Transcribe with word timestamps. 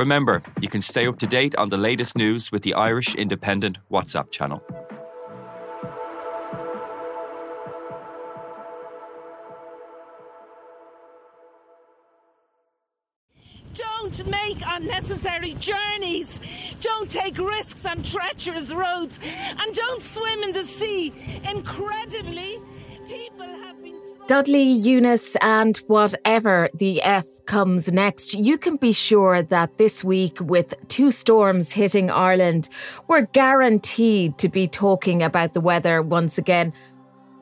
Remember, 0.00 0.42
you 0.62 0.68
can 0.70 0.80
stay 0.80 1.06
up 1.06 1.18
to 1.18 1.26
date 1.26 1.54
on 1.56 1.68
the 1.68 1.76
latest 1.76 2.16
news 2.16 2.50
with 2.50 2.62
the 2.62 2.72
Irish 2.72 3.14
Independent 3.16 3.76
WhatsApp 3.92 4.30
channel. 4.30 4.62
Don't 13.74 14.26
make 14.26 14.56
unnecessary 14.66 15.52
journeys. 15.58 16.40
Don't 16.80 17.10
take 17.10 17.36
risks 17.36 17.84
on 17.84 18.02
treacherous 18.02 18.72
roads. 18.72 19.20
And 19.22 19.74
don't 19.74 20.00
swim 20.00 20.42
in 20.44 20.52
the 20.52 20.64
sea. 20.64 21.12
Incredibly. 21.46 22.58
Dudley, 24.30 24.62
Eunice, 24.62 25.34
and 25.40 25.76
whatever 25.88 26.68
the 26.74 27.02
F 27.02 27.26
comes 27.46 27.90
next, 27.90 28.34
you 28.34 28.58
can 28.58 28.76
be 28.76 28.92
sure 28.92 29.42
that 29.42 29.76
this 29.76 30.04
week, 30.04 30.38
with 30.40 30.72
two 30.86 31.10
storms 31.10 31.72
hitting 31.72 32.12
Ireland, 32.12 32.68
we're 33.08 33.26
guaranteed 33.26 34.38
to 34.38 34.48
be 34.48 34.68
talking 34.68 35.20
about 35.20 35.52
the 35.52 35.60
weather 35.60 36.00
once 36.00 36.38
again. 36.38 36.72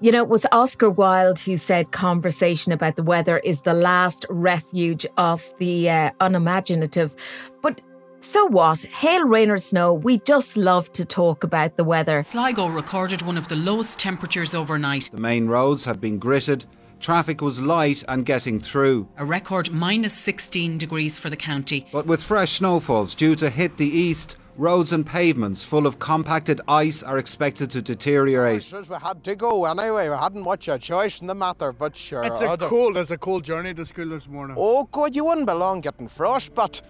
You 0.00 0.12
know, 0.12 0.22
it 0.22 0.30
was 0.30 0.46
Oscar 0.50 0.88
Wilde 0.88 1.40
who 1.40 1.58
said 1.58 1.92
conversation 1.92 2.72
about 2.72 2.96
the 2.96 3.02
weather 3.02 3.36
is 3.40 3.60
the 3.60 3.74
last 3.74 4.24
refuge 4.30 5.04
of 5.18 5.44
the 5.58 5.90
uh, 5.90 6.10
unimaginative. 6.20 7.14
But 7.60 7.82
so 8.20 8.46
what? 8.46 8.82
Hail, 8.84 9.24
rain, 9.24 9.50
or 9.50 9.58
snow, 9.58 9.92
we 9.92 10.20
just 10.20 10.56
love 10.56 10.90
to 10.92 11.04
talk 11.04 11.44
about 11.44 11.76
the 11.76 11.84
weather. 11.84 12.22
Sligo 12.22 12.66
recorded 12.66 13.20
one 13.20 13.36
of 13.36 13.48
the 13.48 13.56
lowest 13.56 14.00
temperatures 14.00 14.54
overnight. 14.54 15.10
The 15.12 15.20
main 15.20 15.48
roads 15.48 15.84
have 15.84 16.00
been 16.00 16.18
gritted. 16.18 16.64
Traffic 17.00 17.40
was 17.40 17.60
light 17.60 18.02
and 18.08 18.26
getting 18.26 18.60
through. 18.60 19.08
A 19.18 19.24
record 19.24 19.72
minus 19.72 20.12
16 20.14 20.78
degrees 20.78 21.18
for 21.18 21.30
the 21.30 21.36
county. 21.36 21.86
But 21.92 22.06
with 22.06 22.22
fresh 22.22 22.58
snowfalls 22.58 23.14
due 23.14 23.36
to 23.36 23.50
hit 23.50 23.76
the 23.76 23.88
east, 23.88 24.36
roads 24.56 24.92
and 24.92 25.06
pavements 25.06 25.62
full 25.62 25.86
of 25.86 26.00
compacted 26.00 26.60
ice 26.66 27.02
are 27.02 27.18
expected 27.18 27.70
to 27.70 27.80
deteriorate. 27.82 28.72
We 28.72 28.96
had 28.96 29.22
to 29.24 29.36
go 29.36 29.64
anyway. 29.64 30.08
We 30.08 30.16
hadn't 30.16 30.42
much 30.42 30.66
a 30.68 30.78
choice 30.78 31.20
in 31.20 31.28
the 31.28 31.34
matter, 31.34 31.72
but 31.72 31.94
sure. 31.94 32.24
It's 32.24 32.40
a 32.40 32.56
cool, 32.56 32.96
it's 32.96 33.12
a 33.12 33.18
cool 33.18 33.40
journey 33.40 33.74
to 33.74 33.84
school 33.86 34.08
this 34.08 34.28
morning. 34.28 34.56
Oh, 34.58 34.84
good, 34.84 35.14
you 35.14 35.24
wouldn't 35.24 35.46
belong 35.46 35.80
getting 35.80 36.08
frost, 36.08 36.54
but. 36.54 36.82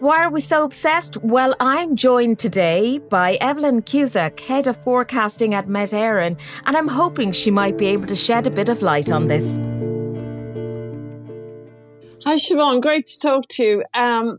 Why 0.00 0.22
are 0.22 0.30
we 0.30 0.40
so 0.40 0.62
obsessed? 0.62 1.16
Well, 1.24 1.56
I'm 1.58 1.96
joined 1.96 2.38
today 2.38 2.98
by 2.98 3.34
Evelyn 3.40 3.82
Cusack, 3.82 4.38
head 4.38 4.68
of 4.68 4.80
forecasting 4.84 5.54
at 5.54 5.68
Met 5.68 5.88
Éireann, 5.88 6.38
and 6.66 6.76
I'm 6.76 6.86
hoping 6.86 7.32
she 7.32 7.50
might 7.50 7.76
be 7.76 7.86
able 7.86 8.06
to 8.06 8.14
shed 8.14 8.46
a 8.46 8.50
bit 8.50 8.68
of 8.68 8.80
light 8.80 9.10
on 9.10 9.26
this. 9.26 9.58
Hi, 12.24 12.36
Siobhan. 12.36 12.80
Great 12.80 13.06
to 13.06 13.18
talk 13.18 13.48
to 13.48 13.64
you. 13.64 13.84
Um, 13.92 14.38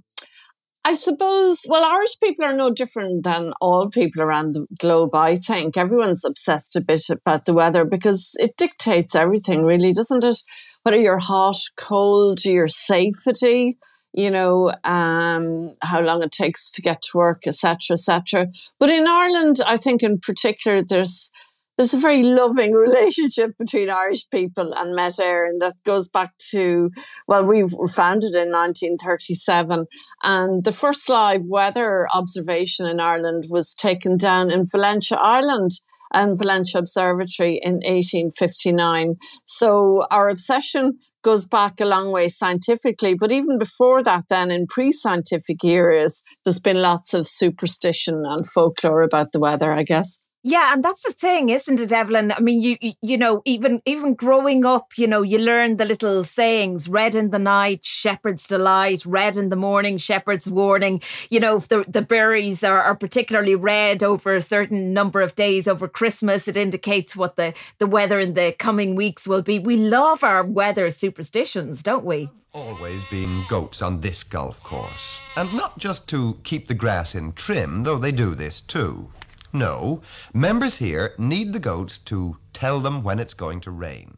I 0.86 0.94
suppose, 0.94 1.66
well, 1.68 1.84
Irish 1.84 2.18
people 2.24 2.46
are 2.46 2.56
no 2.56 2.72
different 2.72 3.26
than 3.26 3.52
all 3.60 3.90
people 3.90 4.22
around 4.22 4.54
the 4.54 4.66
globe, 4.80 5.14
I 5.14 5.36
think. 5.36 5.76
Everyone's 5.76 6.24
obsessed 6.24 6.78
a 6.78 6.82
bit 6.82 7.10
about 7.10 7.44
the 7.44 7.54
weather 7.54 7.84
because 7.84 8.34
it 8.40 8.56
dictates 8.56 9.14
everything, 9.14 9.64
really, 9.64 9.92
doesn't 9.92 10.24
it? 10.24 10.38
Whether 10.84 11.02
you're 11.02 11.20
hot, 11.20 11.58
cold, 11.76 12.46
your 12.46 12.68
safety, 12.68 13.78
you 14.14 14.32
know, 14.32 14.72
um, 14.84 15.76
how 15.82 16.02
long 16.02 16.24
it 16.24 16.32
takes 16.32 16.72
to 16.72 16.82
get 16.82 17.02
to 17.04 17.18
work, 17.18 17.46
etc., 17.46 17.78
etc. 17.92 18.48
But 18.80 18.90
in 18.90 19.08
Ireland, 19.08 19.58
I 19.66 19.78
think 19.78 20.04
in 20.04 20.20
particular, 20.20 20.82
there's 20.82 21.32
there's 21.80 21.94
a 21.94 22.00
very 22.00 22.24
loving 22.24 22.74
relationship 22.88 23.58
between 23.58 23.90
Irish 23.90 24.30
people 24.30 24.74
and 24.74 24.94
Met 24.94 25.14
Éireann, 25.14 25.52
and 25.52 25.62
that 25.62 25.76
goes 25.86 26.10
back 26.10 26.34
to, 26.52 26.92
well, 27.26 27.46
we 27.46 27.64
were 27.64 27.88
founded 27.88 28.36
in 28.36 28.52
1937 28.52 29.86
and 30.22 30.64
the 30.66 30.74
first 30.74 31.08
live 31.08 31.44
weather 31.48 32.06
observation 32.14 32.86
in 32.86 33.00
Ireland 33.00 33.46
was 33.50 33.74
taken 33.74 34.18
down 34.18 34.52
in 34.52 34.66
Valentia 34.66 35.18
Island 35.22 35.72
and 36.14 36.38
Valentia 36.38 36.80
Observatory 36.80 37.62
in 37.64 37.76
1859. 37.76 39.16
So 39.46 40.06
our 40.12 40.28
obsession 40.28 41.00
goes 41.24 41.46
back 41.46 41.80
a 41.80 41.86
long 41.86 42.12
way 42.12 42.30
scientifically, 42.30 43.16
but 43.16 43.32
even 43.32 43.58
before 43.58 44.02
that, 44.04 44.26
then 44.30 44.52
in 44.52 44.68
pre-scientific 44.68 45.64
eras, 45.64 46.24
there's 46.44 46.60
been 46.60 46.82
lots 46.82 47.14
of 47.14 47.28
superstition 47.28 48.24
and 48.26 48.48
folklore 48.48 49.02
about 49.02 49.32
the 49.32 49.40
weather, 49.40 49.74
I 49.74 49.84
guess. 49.84 50.22
Yeah, 50.42 50.72
and 50.72 50.82
that's 50.82 51.04
the 51.04 51.12
thing, 51.12 51.50
isn't 51.50 51.82
it, 51.82 51.92
Evelyn? 51.92 52.32
I 52.32 52.40
mean, 52.40 52.62
you 52.62 52.94
you 53.02 53.18
know, 53.18 53.42
even 53.44 53.82
even 53.86 54.14
growing 54.14 54.64
up, 54.64 54.94
you 54.98 55.06
know, 55.06 55.22
you 55.22 55.38
learn 55.38 55.76
the 55.76 55.84
little 55.84 56.24
sayings: 56.24 56.88
"Red 56.88 57.14
in 57.14 57.32
the 57.32 57.40
night, 57.40 57.84
shepherd's 57.84 58.48
delight; 58.48 59.06
red 59.06 59.36
in 59.36 59.50
the 59.50 59.58
morning, 59.58 59.98
shepherd's 59.98 60.50
warning." 60.50 61.02
You 61.30 61.42
know, 61.42 61.58
if 61.58 61.68
the 61.68 61.84
the 61.90 62.02
berries 62.02 62.64
are, 62.64 62.82
are 62.82 62.96
particularly 62.96 63.56
red 63.56 64.02
over 64.02 64.34
a 64.34 64.40
certain 64.40 64.94
number 64.94 65.20
of 65.20 65.36
days 65.36 65.68
over 65.68 65.90
Christmas, 65.90 66.48
it 66.48 66.56
indicates 66.56 67.18
what 67.18 67.36
the 67.36 67.54
the 67.80 67.88
weather 67.88 68.22
in 68.22 68.34
the 68.34 68.56
coming 68.58 68.96
weeks 68.96 69.28
will 69.28 69.42
be. 69.42 69.60
We 69.60 69.76
love 69.76 70.24
our 70.24 70.46
weather 70.46 70.90
superstitions, 70.90 71.84
don't 71.84 72.06
we? 72.06 72.30
Always 72.54 73.04
been 73.06 73.44
goats 73.50 73.82
on 73.82 74.00
this 74.00 74.24
golf 74.24 74.64
course, 74.64 75.20
and 75.36 75.54
not 75.54 75.78
just 75.78 76.08
to 76.10 76.38
keep 76.46 76.70
the 76.70 76.74
grass 76.74 77.14
in 77.14 77.34
trim, 77.34 77.84
though 77.84 77.98
they 77.98 78.14
do 78.14 78.36
this 78.36 78.62
too. 78.62 79.12
No, 79.52 80.02
members 80.34 80.78
here 80.78 81.14
need 81.18 81.54
the 81.54 81.60
goats 81.60 81.98
to 82.00 82.38
tell 82.54 82.80
them 82.80 83.04
when 83.04 83.20
it's 83.20 83.34
going 83.34 83.62
to 83.62 83.72
rain. 83.72 84.18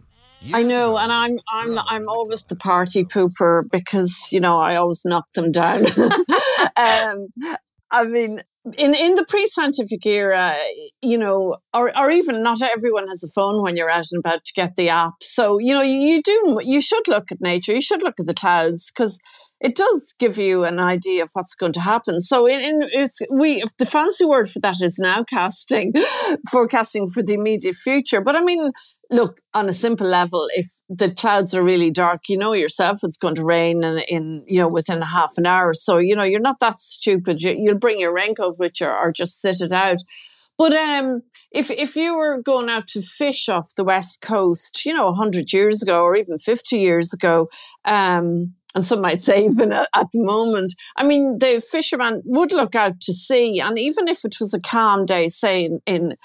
I 0.53 0.63
know, 0.63 0.97
and 0.97 1.11
I'm 1.11 1.37
I'm 1.47 1.77
I'm 1.77 2.09
always 2.09 2.45
the 2.45 2.55
party 2.55 3.03
pooper 3.03 3.63
because 3.71 4.29
you 4.31 4.39
know 4.39 4.55
I 4.55 4.75
always 4.75 5.03
knock 5.05 5.25
them 5.33 5.51
down. 5.51 5.85
um, 6.77 7.27
I 7.91 8.05
mean, 8.05 8.39
in 8.77 8.95
in 8.95 9.15
the 9.15 9.25
pre-scientific 9.27 10.05
era, 10.05 10.55
you 11.01 11.17
know, 11.17 11.57
or 11.73 11.95
or 11.97 12.09
even 12.09 12.41
not 12.41 12.61
everyone 12.61 13.07
has 13.07 13.23
a 13.23 13.29
phone 13.29 13.61
when 13.61 13.77
you're 13.77 13.89
out 13.89 14.07
and 14.11 14.19
about 14.19 14.43
to 14.45 14.53
get 14.53 14.75
the 14.75 14.89
app. 14.89 15.13
So 15.21 15.59
you 15.59 15.73
know, 15.73 15.81
you, 15.81 15.93
you 15.93 16.21
do 16.23 16.59
you 16.63 16.81
should 16.81 17.07
look 17.07 17.31
at 17.31 17.39
nature. 17.39 17.73
You 17.73 17.81
should 17.81 18.01
look 18.01 18.19
at 18.19 18.25
the 18.25 18.33
clouds 18.33 18.91
because 18.91 19.19
it 19.61 19.75
does 19.75 20.15
give 20.17 20.37
you 20.37 20.63
an 20.63 20.79
idea 20.79 21.23
of 21.23 21.29
what's 21.33 21.53
going 21.53 21.73
to 21.73 21.81
happen. 21.81 22.19
So 22.19 22.47
in, 22.47 22.87
in 22.91 23.07
we 23.29 23.63
the 23.77 23.85
fancy 23.85 24.25
word 24.25 24.49
for 24.49 24.59
that 24.59 24.81
is 24.81 24.99
nowcasting, 25.01 25.97
forecasting 26.51 27.11
for 27.11 27.21
the 27.21 27.35
immediate 27.35 27.75
future. 27.75 28.21
But 28.21 28.35
I 28.35 28.41
mean, 28.41 28.71
look 29.11 29.39
on 29.53 29.69
a 29.69 29.73
simple 29.73 30.07
level, 30.07 30.47
if 30.55 30.67
the 30.89 31.13
clouds 31.13 31.53
are 31.53 31.63
really 31.63 31.91
dark, 31.91 32.27
you 32.27 32.37
know 32.37 32.53
yourself 32.53 32.99
it's 33.03 33.17
going 33.17 33.35
to 33.35 33.45
rain 33.45 33.83
in, 33.83 33.99
in 34.09 34.43
you 34.47 34.61
know 34.61 34.69
within 34.71 35.01
half 35.01 35.37
an 35.37 35.45
hour. 35.45 35.75
So 35.75 35.99
you 35.99 36.15
know 36.15 36.23
you're 36.23 36.39
not 36.39 36.59
that 36.59 36.79
stupid. 36.79 37.41
You, 37.41 37.71
will 37.71 37.77
bring 37.77 37.99
your 37.99 38.13
raincoat 38.13 38.57
with 38.57 38.81
you 38.81 38.87
or 38.87 39.11
just 39.11 39.41
sit 39.41 39.61
it 39.61 39.73
out. 39.73 39.99
But 40.57 40.73
um, 40.73 41.21
if 41.51 41.69
if 41.69 41.95
you 41.95 42.15
were 42.15 42.41
going 42.41 42.69
out 42.69 42.87
to 42.87 43.01
fish 43.01 43.49
off 43.49 43.75
the 43.75 43.83
west 43.83 44.21
coast, 44.21 44.85
you 44.85 44.93
know, 44.93 45.13
hundred 45.13 45.53
years 45.53 45.83
ago 45.83 46.01
or 46.01 46.15
even 46.15 46.39
fifty 46.39 46.79
years 46.79 47.13
ago, 47.13 47.49
um, 47.85 48.53
and 48.75 48.85
some 48.85 49.01
might 49.01 49.21
say 49.21 49.43
even 49.43 49.71
at 49.71 49.87
the 50.11 50.23
moment. 50.23 50.73
I 50.97 51.03
mean, 51.03 51.39
the 51.39 51.61
fisherman 51.61 52.21
would 52.25 52.51
look 52.51 52.75
out 52.75 52.99
to 53.01 53.13
sea, 53.13 53.59
and 53.59 53.77
even 53.77 54.07
if 54.07 54.23
it 54.23 54.37
was 54.39 54.53
a 54.53 54.61
calm 54.61 55.05
day, 55.05 55.29
say 55.29 55.65
in, 55.65 55.81
in 55.85 56.17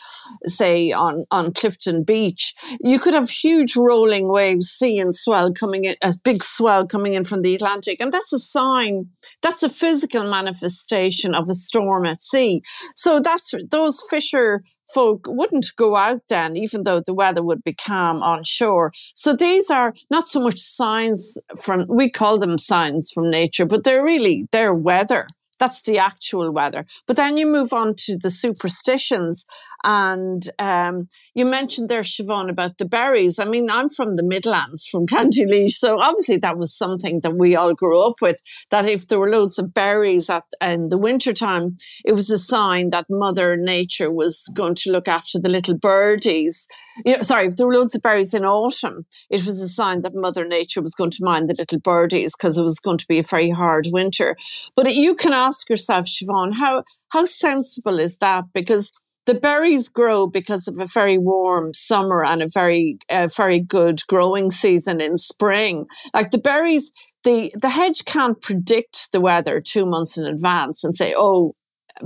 say 0.45 0.93
on 0.93 1.25
on 1.31 1.53
Clifton 1.53 2.05
Beach, 2.05 2.55
you 2.81 2.99
could 2.99 3.15
have 3.15 3.31
huge 3.31 3.77
rolling 3.77 4.29
waves, 4.29 4.69
sea 4.69 4.99
and 4.99 5.15
swell 5.15 5.53
coming 5.53 5.85
in, 5.85 5.97
a 6.03 6.13
big 6.25 6.43
swell 6.43 6.87
coming 6.87 7.15
in 7.15 7.25
from 7.25 7.43
the 7.43 7.55
Atlantic, 7.55 8.01
and 8.01 8.13
that's 8.13 8.33
a 8.33 8.39
sign. 8.39 9.07
That's 9.43 9.63
a 9.63 9.69
physical 9.69 10.29
manifestation 10.29 11.35
of 11.35 11.49
a 11.49 11.55
storm 11.55 12.07
at 12.07 12.23
sea. 12.23 12.63
So 12.95 13.21
that's 13.21 13.55
those 13.71 14.03
fisher 14.09 14.63
folk 14.93 15.27
wouldn't 15.29 15.67
go 15.77 15.97
out 15.97 16.21
then, 16.29 16.57
even 16.57 16.85
though 16.85 17.01
the 17.01 17.15
weather 17.15 17.43
would 17.43 17.63
be 17.65 17.75
calm 17.75 18.23
on 18.23 18.45
shore. 18.45 18.93
So 19.15 19.35
these 19.35 19.71
are 19.71 19.93
not 20.11 20.27
so 20.27 20.41
much 20.41 20.59
signs 20.59 21.39
from, 21.61 21.87
we 21.89 22.11
call 22.11 22.39
them 22.39 22.59
signs 22.59 23.11
from 23.11 23.31
nature, 23.31 23.67
but 23.67 23.85
they're 23.85 24.05
really, 24.05 24.49
they're 24.53 24.73
weather. 24.73 25.27
That's 25.59 25.83
the 25.83 25.99
actual 25.99 26.53
weather. 26.53 26.85
But 27.07 27.17
then 27.17 27.37
you 27.37 27.47
move 27.47 27.73
on 27.73 27.95
to 27.99 28.17
the 28.17 28.31
superstitions. 28.31 29.47
And 29.85 30.43
um, 30.59 31.09
you 31.35 31.45
mentioned 31.45 31.89
there, 31.89 32.01
Siobhan, 32.01 32.51
about 32.51 32.79
the 32.79 32.87
berries. 32.87 33.39
I 33.39 33.45
mean, 33.45 33.71
I'm 33.71 33.89
from 33.89 34.17
the 34.17 34.23
Midlands, 34.23 34.87
from 34.87 35.07
Laois. 35.13 35.69
So 35.69 36.01
obviously 36.01 36.39
that 36.39 36.59
was 36.59 36.77
something 36.77 37.21
that 37.21 37.37
we 37.37 37.55
all 37.55 37.75
grew 37.75 38.01
up 38.01 38.21
with, 38.21 38.43
that 38.71 38.87
if 38.87 39.07
there 39.07 39.19
were 39.19 39.31
loads 39.31 39.59
of 39.59 39.73
berries 39.73 40.29
at, 40.29 40.45
in 40.61 40.89
the 40.89 40.99
wintertime, 40.99 41.77
it 42.05 42.13
was 42.13 42.31
a 42.31 42.39
sign 42.39 42.91
that 42.91 43.07
Mother 43.09 43.57
Nature 43.57 44.11
was 44.11 44.51
going 44.55 44.75
to 44.77 44.91
look 44.91 45.09
after 45.09 45.39
the 45.39 45.49
little 45.49 45.77
birdies 45.77 46.67
you 47.05 47.17
know, 47.17 47.23
sorry, 47.23 47.47
if 47.47 47.57
there 47.57 47.67
were 47.67 47.75
loads 47.75 47.95
of 47.95 48.03
berries 48.03 48.35
in 48.35 48.45
autumn, 48.45 49.05
it 49.31 49.45
was 49.45 49.61
a 49.61 49.69
sign 49.69 50.01
that 50.03 50.15
Mother 50.15 50.47
Nature 50.47 50.83
was 50.83 50.95
going 50.95 51.11
to 51.11 51.25
mind 51.25 51.49
the 51.49 51.55
little 51.59 51.81
birdies 51.81 52.35
because 52.37 52.59
it 52.59 52.65
was 52.65 52.79
going 52.79 52.99
to 52.99 53.07
be 53.09 53.19
a 53.19 53.23
very 53.23 53.51
hard 53.51 53.87
winter. 53.93 54.37
But 54.75 54.95
you 54.95 55.15
can 55.15 55.33
ask 55.33 55.69
yourself, 55.69 56.07
Siobhan, 56.07 56.55
how 56.55 56.85
how 57.11 57.25
sensible 57.25 57.99
is 57.99 58.19
that? 58.19 58.45
Because 58.53 58.93
the 59.27 59.35
berries 59.35 59.89
grow 59.89 60.27
because 60.27 60.69
of 60.69 60.79
a 60.79 60.87
very 60.87 61.19
warm 61.19 61.75
summer 61.75 62.25
and 62.25 62.43
a 62.43 62.49
very 62.53 62.99
uh, 63.11 63.29
very 63.29 63.61
good 63.61 64.01
growing 64.07 64.51
season 64.51 65.01
in 65.01 65.19
spring. 65.19 65.87
Like 66.15 66.31
the 66.31 66.39
berries, 66.39 66.93
the 67.25 67.53
the 67.61 67.69
hedge 67.69 68.05
can't 68.05 68.41
predict 68.41 69.13
the 69.13 69.21
weather 69.21 69.61
two 69.61 69.85
months 69.85 70.17
in 70.17 70.25
advance 70.25 70.85
and 70.85 70.97
say, 70.97 71.15
oh, 71.17 71.55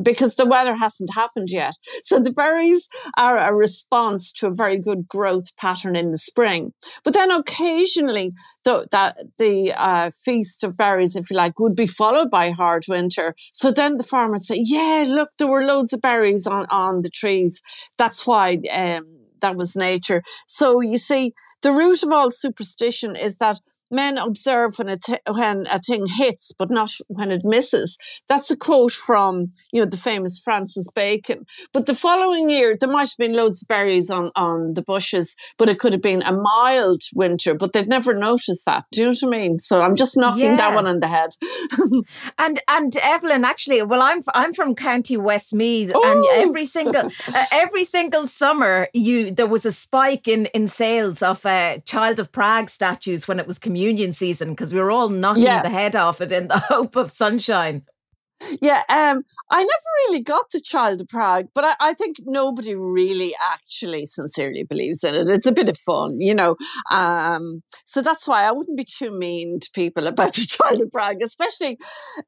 because 0.03 0.37
the 0.37 0.47
weather 0.47 0.77
hasn't 0.77 1.15
happened 1.15 1.49
yet. 1.51 1.75
So 2.05 2.19
the 2.19 2.33
berries 2.33 2.89
are 3.17 3.39
a 3.39 3.55
response 3.55 4.33
to 4.35 4.47
a 4.47 4.55
very 4.55 4.79
good 4.79 5.07
growth 5.09 5.57
pattern 5.57 5.97
in 5.97 6.11
the 6.11 6.19
spring. 6.19 6.73
But 7.05 7.15
then 7.15 7.31
occasionally 7.31 8.31
the, 8.65 8.87
that 8.91 9.23
the 9.39 9.73
uh, 9.77 10.11
feast 10.11 10.65
of 10.65 10.77
berries, 10.77 11.17
if 11.17 11.31
you 11.31 11.37
like, 11.37 11.59
would 11.59 11.77
be 11.77 11.87
followed 11.87 12.31
by 12.31 12.51
hard 12.51 12.85
winter. 12.89 13.35
So 13.53 13.71
then 13.71 13.97
the 13.97 14.05
farmer 14.05 14.33
would 14.33 14.43
say, 14.43 14.63
yeah, 14.63 15.05
look, 15.07 15.31
there 15.39 15.49
were 15.49 15.65
loads 15.65 15.93
of 15.93 16.01
berries 16.01 16.47
on, 16.47 16.67
on 16.71 17.03
the 17.03 17.11
trees. 17.11 17.63
That's 17.97 18.27
why 18.27 18.59
um, 18.73 19.07
that 19.41 19.57
was 19.57 19.77
nature. 19.77 20.23
So 20.47 20.81
you 20.81 20.99
see, 20.99 21.33
the 21.63 21.73
root 21.73 22.03
of 22.03 22.11
all 22.11 22.31
superstition 22.31 23.17
is 23.17 23.37
that 23.39 23.61
men 23.91 24.19
observe 24.19 24.79
when, 24.79 24.89
it, 24.89 25.05
when 25.31 25.67
a 25.71 25.79
thing 25.81 26.07
hits, 26.07 26.53
but 26.57 26.71
not 26.71 26.93
when 27.09 27.31
it 27.31 27.43
misses. 27.45 27.99
That's 28.29 28.51
a 28.51 28.57
quote 28.57 28.93
from, 28.93 29.49
you 29.73 29.83
know, 29.83 29.87
the 29.87 29.97
famous 29.97 30.39
Francis 30.39 30.89
Bacon. 30.95 31.47
But 31.73 31.87
the 31.87 31.95
following 31.95 32.51
year, 32.51 32.75
there 32.79 32.89
might 32.89 33.09
have 33.09 33.19
been 33.19 33.33
loads 33.33 33.63
of 33.63 33.69
berries 33.69 34.11
on, 34.11 34.31
on 34.37 34.75
the 34.75 34.83
bushes, 34.83 35.37
but 35.59 35.69
it 35.69 35.79
could 35.79 35.93
have 35.93 36.03
been 36.03 36.23
a 36.23 36.33
mild 36.33 37.03
winter, 37.15 37.55
but 37.55 37.73
they'd 37.73 37.89
never 37.89 38.15
noticed 38.15 38.65
that. 38.67 38.85
Do 38.93 39.01
you 39.01 39.07
know 39.09 39.15
what 39.21 39.35
I 39.35 39.39
mean? 39.39 39.59
So 39.59 39.79
I'm 39.79 39.97
just 39.97 40.17
knocking 40.17 40.45
yeah. 40.45 40.57
that 40.57 40.75
one 40.75 40.87
on 40.87 41.01
the 41.01 41.09
head. 41.09 41.31
and, 42.39 42.61
and 42.69 42.97
Evelyn, 42.97 43.45
actually, 43.45 43.83
well, 43.83 44.03
I'm, 44.03 44.23
I'm 44.35 44.55
from 44.55 44.75
County 44.75 45.17
Westmeath 45.17 45.95
Ooh. 45.95 46.03
and 46.05 46.25
every 46.35 46.67
single, 46.67 47.11
uh, 47.29 47.45
every 47.53 47.85
single 47.85 48.27
summer 48.27 48.89
you, 48.93 49.31
there 49.31 49.47
was 49.47 49.67
a 49.67 49.73
spike 49.73 50.29
in, 50.29 50.47
in 50.47 50.67
sales 50.67 51.23
of 51.23 51.45
uh, 51.45 51.79
Child 51.79 52.21
of 52.21 52.31
Prague 52.31 52.71
statues 52.71 53.27
when 53.27 53.41
it 53.41 53.47
was 53.47 53.59
community 53.59 53.80
communion 53.81 54.13
season 54.13 54.51
because 54.51 54.75
we 54.75 54.81
were 54.81 54.91
all 54.91 55.09
knocking 55.09 55.45
yeah. 55.45 55.63
the 55.63 55.71
head 55.71 55.97
off 55.97 56.21
it 56.21 56.31
in 56.31 56.49
the 56.49 56.59
hope 56.69 56.97
of 56.97 57.11
sunshine. 57.11 57.83
Yeah, 58.63 58.83
um, 58.89 59.23
I 59.51 59.59
never 59.59 59.91
really 60.07 60.23
got 60.23 60.47
the 60.51 60.63
Child 60.63 61.03
of 61.03 61.09
Prague, 61.09 61.49
but 61.55 61.63
I, 61.63 61.75
I, 61.79 61.93
think 61.93 62.17
nobody 62.25 62.75
really 62.75 63.35
actually 63.53 64.07
sincerely 64.07 64.63
believes 64.63 65.05
in 65.05 65.15
it. 65.15 65.29
It's 65.29 65.47
a 65.47 65.53
bit 65.53 65.69
of 65.69 65.77
fun, 65.77 66.19
you 66.21 66.35
know. 66.35 66.57
Um, 66.91 67.63
so 67.85 68.01
that's 68.01 68.27
why 68.27 68.45
I 68.45 68.53
wouldn't 68.53 68.79
be 68.79 68.85
too 68.85 69.11
mean 69.11 69.61
to 69.61 69.71
people 69.75 70.07
about 70.07 70.35
the 70.35 70.47
Child 70.49 70.81
of 70.81 70.91
Prague, 70.91 71.21
especially 71.23 71.79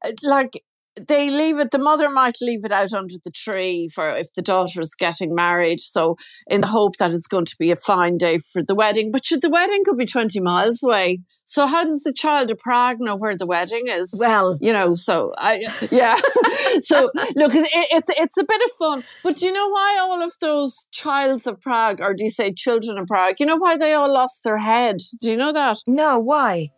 uh, 0.05 0.11
like 0.21 0.61
they 1.07 1.29
leave 1.29 1.59
it 1.59 1.71
the 1.71 1.79
mother 1.79 2.09
might 2.09 2.37
leave 2.41 2.65
it 2.65 2.71
out 2.71 2.93
under 2.93 3.15
the 3.23 3.31
tree 3.31 3.89
for 3.93 4.11
if 4.11 4.33
the 4.33 4.41
daughter 4.41 4.81
is 4.81 4.95
getting 4.95 5.33
married. 5.33 5.79
So 5.79 6.17
in 6.47 6.61
the 6.61 6.67
hope 6.67 6.97
that 6.99 7.11
it's 7.11 7.27
going 7.27 7.45
to 7.45 7.55
be 7.57 7.71
a 7.71 7.75
fine 7.75 8.17
day 8.17 8.39
for 8.51 8.63
the 8.63 8.75
wedding 8.75 9.11
but 9.11 9.25
should 9.25 9.41
the 9.41 9.49
wedding 9.49 9.83
could 9.83 9.97
be 9.97 10.05
20 10.05 10.39
miles 10.39 10.83
away. 10.83 11.19
So 11.45 11.67
how 11.67 11.83
does 11.83 12.03
the 12.03 12.13
child 12.13 12.51
of 12.51 12.59
prague 12.59 12.97
know 12.99 13.15
where 13.15 13.37
the 13.37 13.47
wedding 13.47 13.87
is? 13.87 14.15
Well 14.19 14.57
you 14.61 14.73
know 14.73 14.95
so 14.95 15.31
i 15.37 15.61
yeah. 15.91 16.15
so 16.81 17.09
look 17.35 17.53
it, 17.55 17.69
it's 17.91 18.09
it's 18.17 18.37
a 18.37 18.43
bit 18.43 18.61
of 18.63 18.71
fun 18.71 19.03
but 19.23 19.37
do 19.37 19.45
you 19.45 19.51
know 19.51 19.69
why 19.69 19.97
all 19.99 20.23
of 20.23 20.33
those 20.39 20.87
childs 20.91 21.47
of 21.47 21.59
prague 21.61 22.01
or 22.01 22.13
do 22.13 22.23
you 22.23 22.29
say 22.29 22.53
children 22.53 22.97
of 22.97 23.07
prague 23.07 23.35
you 23.39 23.45
know 23.45 23.57
why 23.57 23.77
they 23.77 23.93
all 23.93 24.11
lost 24.11 24.43
their 24.43 24.59
head? 24.59 24.97
Do 25.21 25.29
you 25.29 25.37
know 25.37 25.53
that? 25.53 25.77
No 25.87 26.19
why 26.19 26.69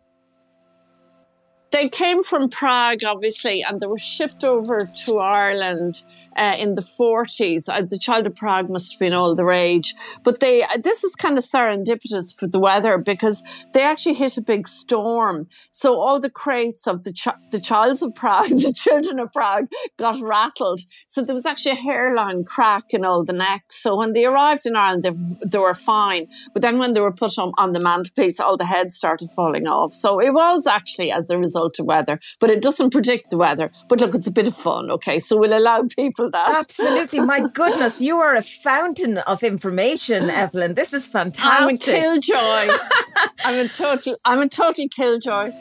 they 1.70 1.88
came 1.88 2.22
from 2.22 2.48
Prague, 2.48 3.04
obviously, 3.04 3.62
and 3.66 3.80
they 3.80 3.86
were 3.86 3.98
shipped 3.98 4.44
over 4.44 4.80
to 5.04 5.18
Ireland 5.18 6.04
uh, 6.36 6.56
in 6.58 6.74
the 6.74 6.82
40s. 6.82 7.68
Uh, 7.68 7.82
the 7.88 7.98
Child 7.98 8.26
of 8.26 8.34
Prague 8.34 8.70
must 8.70 8.92
have 8.92 9.00
been 9.00 9.14
all 9.14 9.34
the 9.34 9.44
rage. 9.44 9.94
But 10.22 10.40
they, 10.40 10.62
uh, 10.62 10.78
this 10.82 11.04
is 11.04 11.14
kind 11.14 11.38
of 11.38 11.44
serendipitous 11.44 12.38
for 12.38 12.46
the 12.46 12.60
weather 12.60 12.98
because 12.98 13.42
they 13.72 13.82
actually 13.82 14.14
hit 14.14 14.36
a 14.36 14.42
big 14.42 14.68
storm. 14.68 15.48
So 15.70 15.94
all 15.96 16.20
the 16.20 16.30
crates 16.30 16.86
of 16.86 17.04
the, 17.04 17.12
ch- 17.12 17.28
the 17.50 17.60
Childs 17.60 18.02
of 18.02 18.14
Prague, 18.14 18.48
the 18.50 18.74
children 18.74 19.18
of 19.18 19.32
Prague, 19.32 19.66
got 19.98 20.20
rattled. 20.20 20.80
So 21.08 21.22
there 21.22 21.34
was 21.34 21.46
actually 21.46 21.72
a 21.72 21.86
hairline 21.86 22.44
crack 22.44 22.84
in 22.90 23.04
all 23.04 23.24
the 23.24 23.32
necks. 23.32 23.82
So 23.82 23.96
when 23.96 24.12
they 24.12 24.24
arrived 24.24 24.66
in 24.66 24.76
Ireland, 24.76 25.02
they, 25.02 25.10
they 25.50 25.58
were 25.58 25.74
fine. 25.74 26.26
But 26.52 26.62
then 26.62 26.78
when 26.78 26.92
they 26.92 27.00
were 27.00 27.12
put 27.12 27.38
on, 27.38 27.52
on 27.58 27.72
the 27.72 27.80
mantelpiece, 27.80 28.40
all 28.40 28.56
the 28.56 28.64
heads 28.64 28.96
started 28.96 29.30
falling 29.34 29.66
off. 29.66 29.92
So 29.92 30.20
it 30.20 30.32
was 30.32 30.66
actually 30.66 31.12
as 31.12 31.30
a 31.30 31.38
result 31.38 31.78
of 31.78 31.86
weather, 31.86 32.20
but 32.40 32.50
it 32.50 32.62
doesn't 32.62 32.90
predict 32.90 33.30
the 33.30 33.38
weather. 33.38 33.70
But 33.88 34.00
look, 34.00 34.14
it's 34.14 34.26
a 34.26 34.32
bit 34.32 34.46
of 34.46 34.56
fun. 34.56 34.90
Okay. 34.90 35.18
So 35.18 35.36
we'll 35.38 35.56
allow 35.56 35.82
people 35.96 36.25
that. 36.30 36.56
Absolutely. 36.56 37.20
My 37.20 37.40
goodness, 37.54 38.00
you 38.00 38.18
are 38.18 38.34
a 38.34 38.42
fountain 38.42 39.18
of 39.18 39.42
information, 39.42 40.30
Evelyn. 40.30 40.74
This 40.74 40.92
is 40.92 41.06
fantastic. 41.06 41.88
I'm 41.88 41.98
a 41.98 42.20
killjoy. 42.20 42.76
I'm 43.44 43.66
a 43.66 43.68
total 43.68 44.16
I'm 44.24 44.40
a 44.40 44.48
total 44.48 44.86
killjoy. 44.88 45.52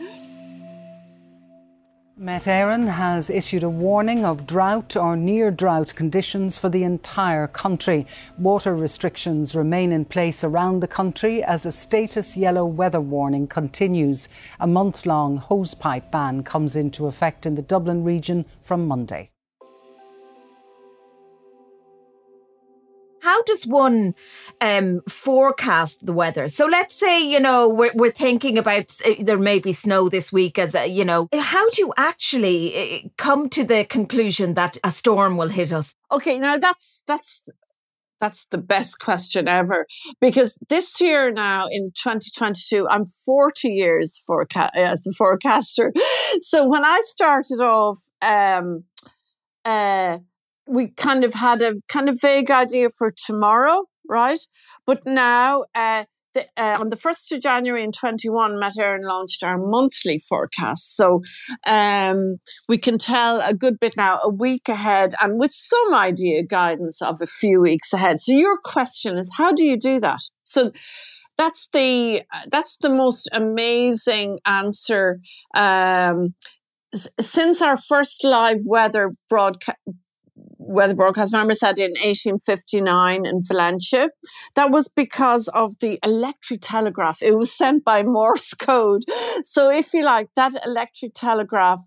Met 2.18 2.44
Éireann 2.44 2.88
has 2.88 3.30
issued 3.30 3.64
a 3.64 3.70
warning 3.70 4.24
of 4.24 4.48
drought 4.48 4.96
or 4.96 5.18
near 5.18 5.52
drought 5.52 5.94
conditions 5.96 6.58
for 6.58 6.70
the 6.70 6.84
entire 6.84 7.46
country. 7.46 8.08
Water 8.38 8.74
restrictions 8.74 9.54
remain 9.54 9.92
in 9.92 10.06
place 10.06 10.42
around 10.42 10.80
the 10.80 10.88
country 10.88 11.44
as 11.44 11.66
a 11.66 11.74
status 11.74 12.38
yellow 12.38 12.66
weather 12.66 13.02
warning 13.02 13.48
continues. 13.48 14.30
A 14.62 14.66
month 14.66 15.06
long 15.06 15.40
hosepipe 15.40 16.10
ban 16.10 16.44
comes 16.44 16.78
into 16.78 17.06
effect 17.06 17.46
in 17.46 17.56
the 17.56 17.62
Dublin 17.62 18.06
region 18.06 18.46
from 18.62 18.88
Monday. 18.88 19.30
How 23.25 23.42
does 23.42 23.66
one 23.66 24.13
um, 24.62 25.01
forecast 25.10 26.06
the 26.06 26.13
weather? 26.13 26.48
So 26.48 26.68
let's 26.68 26.94
say, 26.94 27.19
you 27.19 27.39
know, 27.39 27.68
we're, 27.68 27.92
we're 27.95 28.12
thinking 28.12 28.56
about 28.56 28.86
uh, 29.04 29.16
there 29.19 29.39
may 29.39 29.57
be 29.57 29.74
snow 29.74 30.10
this 30.10 30.31
week 30.31 30.60
as 30.60 30.75
a, 30.75 30.86
you 30.86 31.03
know, 31.03 31.27
how 31.34 31.67
do 31.72 31.82
you 31.82 31.94
actually 31.98 32.60
uh, 32.77 33.10
come 33.17 33.50
to 33.50 33.63
the 33.63 33.84
conclusion 33.86 34.53
that 34.53 34.77
a 34.84 34.91
storm 34.91 35.38
will 35.38 35.48
hit 35.48 35.74
us? 35.74 35.96
Okay, 36.12 36.38
now 36.38 36.58
that's, 36.58 37.03
that's, 37.08 37.50
that's 38.22 38.48
the 38.50 38.60
best 38.60 39.00
question 39.00 39.48
ever 39.48 39.88
because 40.22 40.60
this 40.70 41.01
year 41.01 41.32
now 41.32 41.65
in 41.70 41.86
2022 41.88 42.88
i'm 42.89 43.03
40 43.05 43.67
years 43.67 44.24
foreca- 44.25 44.70
as 44.74 45.05
a 45.05 45.12
forecaster 45.12 45.91
so 46.41 46.65
when 46.65 46.86
i 46.86 47.01
started 47.03 47.60
off 47.62 48.00
um, 48.22 48.86
uh, 49.65 50.20
we 50.67 50.89
kind 50.89 51.24
of 51.24 51.34
had 51.34 51.62
a 51.62 51.75
kind 51.88 52.10
of 52.10 52.19
vague 52.22 52.51
idea 52.51 52.89
for 52.89 53.13
tomorrow, 53.15 53.86
right? 54.07 54.39
But 54.86 55.05
now, 55.05 55.65
uh, 55.74 56.05
the, 56.34 56.45
uh, 56.57 56.77
on 56.79 56.89
the 56.89 56.95
1st 56.95 57.36
of 57.36 57.41
January 57.41 57.84
in 57.84 57.91
21, 57.91 58.60
Met 58.60 58.74
Éireann 58.77 59.07
launched 59.07 59.43
our 59.43 59.57
monthly 59.57 60.22
forecast. 60.27 60.95
So 60.95 61.22
um, 61.65 62.38
we 62.67 62.77
can 62.77 62.98
tell 62.98 63.39
a 63.39 63.53
good 63.53 63.79
bit 63.79 63.95
now, 63.98 64.19
a 64.22 64.29
week 64.29 64.67
ahead, 64.67 65.13
and 65.22 65.39
with 65.39 65.51
some 65.53 65.95
idea 65.95 66.43
guidance 66.43 67.01
of 67.01 67.22
a 67.22 67.25
few 67.25 67.62
weeks 67.62 67.93
ahead. 67.93 68.19
So 68.19 68.34
your 68.34 68.57
question 68.63 69.17
is, 69.17 69.31
how 69.38 69.51
do 69.51 69.63
you 69.63 69.77
do 69.77 70.00
that? 70.01 70.22
So 70.43 70.72
that's 71.38 71.69
the 71.69 72.22
that's 72.48 72.77
the 72.77 72.89
most 72.89 73.27
amazing 73.34 74.39
answer. 74.45 75.19
Um, 75.55 76.36
since 76.93 77.62
our 77.62 77.75
first 77.75 78.24
live 78.24 78.60
weather 78.65 79.12
broadcast 79.29 79.77
weather 80.67 80.95
broadcast 80.95 81.34
remember 81.34 81.53
said 81.53 81.77
in 81.79 81.91
1859 81.91 83.25
in 83.25 83.41
Valentia. 83.41 84.10
That 84.55 84.72
was 84.72 84.89
because 84.89 85.48
of 85.50 85.74
the 85.79 86.00
electric 86.03 86.62
telegraph. 86.62 87.22
It 87.22 87.38
was 87.38 87.55
sent 87.55 87.84
by 87.84 88.03
Morse 88.15 88.53
code. 88.53 89.03
So 89.43 89.72
if 89.72 89.93
you 89.93 90.03
like, 90.03 90.29
that 90.36 90.53
electric 90.65 91.13
telegraph 91.13 91.79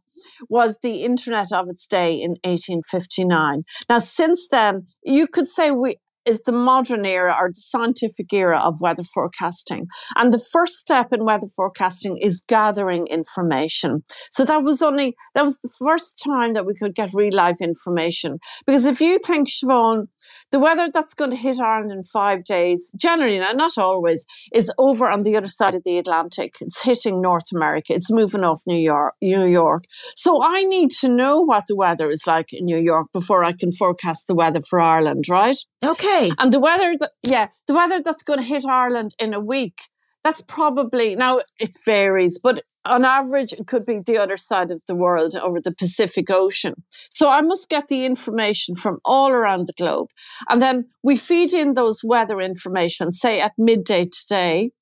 was 0.48 0.78
the 0.82 1.04
internet 1.04 1.52
of 1.52 1.68
its 1.68 1.86
day 1.86 2.14
in 2.14 2.30
1859. 2.44 3.64
Now, 3.88 3.98
since 3.98 4.48
then, 4.48 4.86
you 5.02 5.26
could 5.26 5.46
say 5.46 5.70
we, 5.70 5.96
is 6.28 6.42
the 6.42 6.52
modern 6.52 7.04
era 7.06 7.34
or 7.40 7.48
the 7.48 7.60
scientific 7.60 8.32
era 8.32 8.60
of 8.62 8.80
weather 8.80 9.02
forecasting. 9.02 9.86
And 10.16 10.32
the 10.32 10.44
first 10.52 10.74
step 10.74 11.12
in 11.12 11.24
weather 11.24 11.48
forecasting 11.56 12.18
is 12.18 12.42
gathering 12.46 13.06
information. 13.06 14.02
So 14.30 14.44
that 14.44 14.62
was 14.62 14.82
only, 14.82 15.16
that 15.34 15.42
was 15.42 15.60
the 15.60 15.72
first 15.78 16.22
time 16.22 16.52
that 16.52 16.66
we 16.66 16.74
could 16.74 16.94
get 16.94 17.10
real 17.14 17.34
life 17.34 17.60
information. 17.60 18.38
Because 18.66 18.84
if 18.84 19.00
you 19.00 19.18
think, 19.18 19.48
Siobhan, 19.48 20.08
the 20.50 20.58
weather 20.58 20.88
that's 20.92 21.14
going 21.14 21.30
to 21.30 21.36
hit 21.36 21.60
Ireland 21.60 21.92
in 21.92 22.02
five 22.02 22.44
days, 22.44 22.92
generally, 22.98 23.38
now 23.38 23.52
not 23.52 23.78
always, 23.78 24.26
is 24.52 24.72
over 24.78 25.08
on 25.08 25.22
the 25.22 25.36
other 25.36 25.48
side 25.48 25.74
of 25.74 25.84
the 25.84 25.98
Atlantic. 25.98 26.54
It's 26.60 26.82
hitting 26.82 27.20
North 27.20 27.50
America. 27.54 27.94
It's 27.94 28.12
moving 28.12 28.44
off 28.44 28.62
New 28.66 28.76
York, 28.76 29.14
New 29.22 29.44
York. 29.44 29.84
So 30.16 30.42
I 30.42 30.64
need 30.64 30.90
to 31.00 31.08
know 31.08 31.40
what 31.40 31.64
the 31.66 31.76
weather 31.76 32.10
is 32.10 32.24
like 32.26 32.52
in 32.52 32.64
New 32.64 32.78
York 32.78 33.08
before 33.12 33.44
I 33.44 33.52
can 33.52 33.72
forecast 33.72 34.26
the 34.26 34.34
weather 34.34 34.60
for 34.68 34.80
Ireland, 34.80 35.24
right? 35.28 35.56
Okay. 35.84 36.30
And 36.38 36.52
the 36.52 36.60
weather, 36.60 36.94
that, 36.98 37.10
yeah, 37.22 37.48
the 37.66 37.74
weather 37.74 38.00
that's 38.04 38.22
going 38.22 38.40
to 38.40 38.44
hit 38.44 38.64
Ireland 38.64 39.14
in 39.18 39.32
a 39.32 39.40
week 39.40 39.80
that's 40.24 40.40
probably 40.42 41.16
now 41.16 41.40
it 41.58 41.74
varies, 41.86 42.38
but 42.42 42.62
on 42.84 43.04
average, 43.04 43.52
it 43.52 43.66
could 43.66 43.86
be 43.86 44.00
the 44.04 44.18
other 44.18 44.36
side 44.36 44.70
of 44.70 44.80
the 44.86 44.94
world 44.94 45.34
over 45.36 45.60
the 45.60 45.74
Pacific 45.74 46.28
Ocean. 46.30 46.74
So 47.10 47.30
I 47.30 47.40
must 47.40 47.70
get 47.70 47.88
the 47.88 48.04
information 48.04 48.74
from 48.74 48.98
all 49.04 49.30
around 49.30 49.66
the 49.66 49.72
globe. 49.72 50.08
And 50.48 50.60
then 50.60 50.88
we 51.02 51.16
feed 51.16 51.52
in 51.52 51.74
those 51.74 52.02
weather 52.04 52.40
information, 52.40 53.10
say 53.10 53.40
at 53.40 53.52
midday 53.56 54.06
today. 54.06 54.72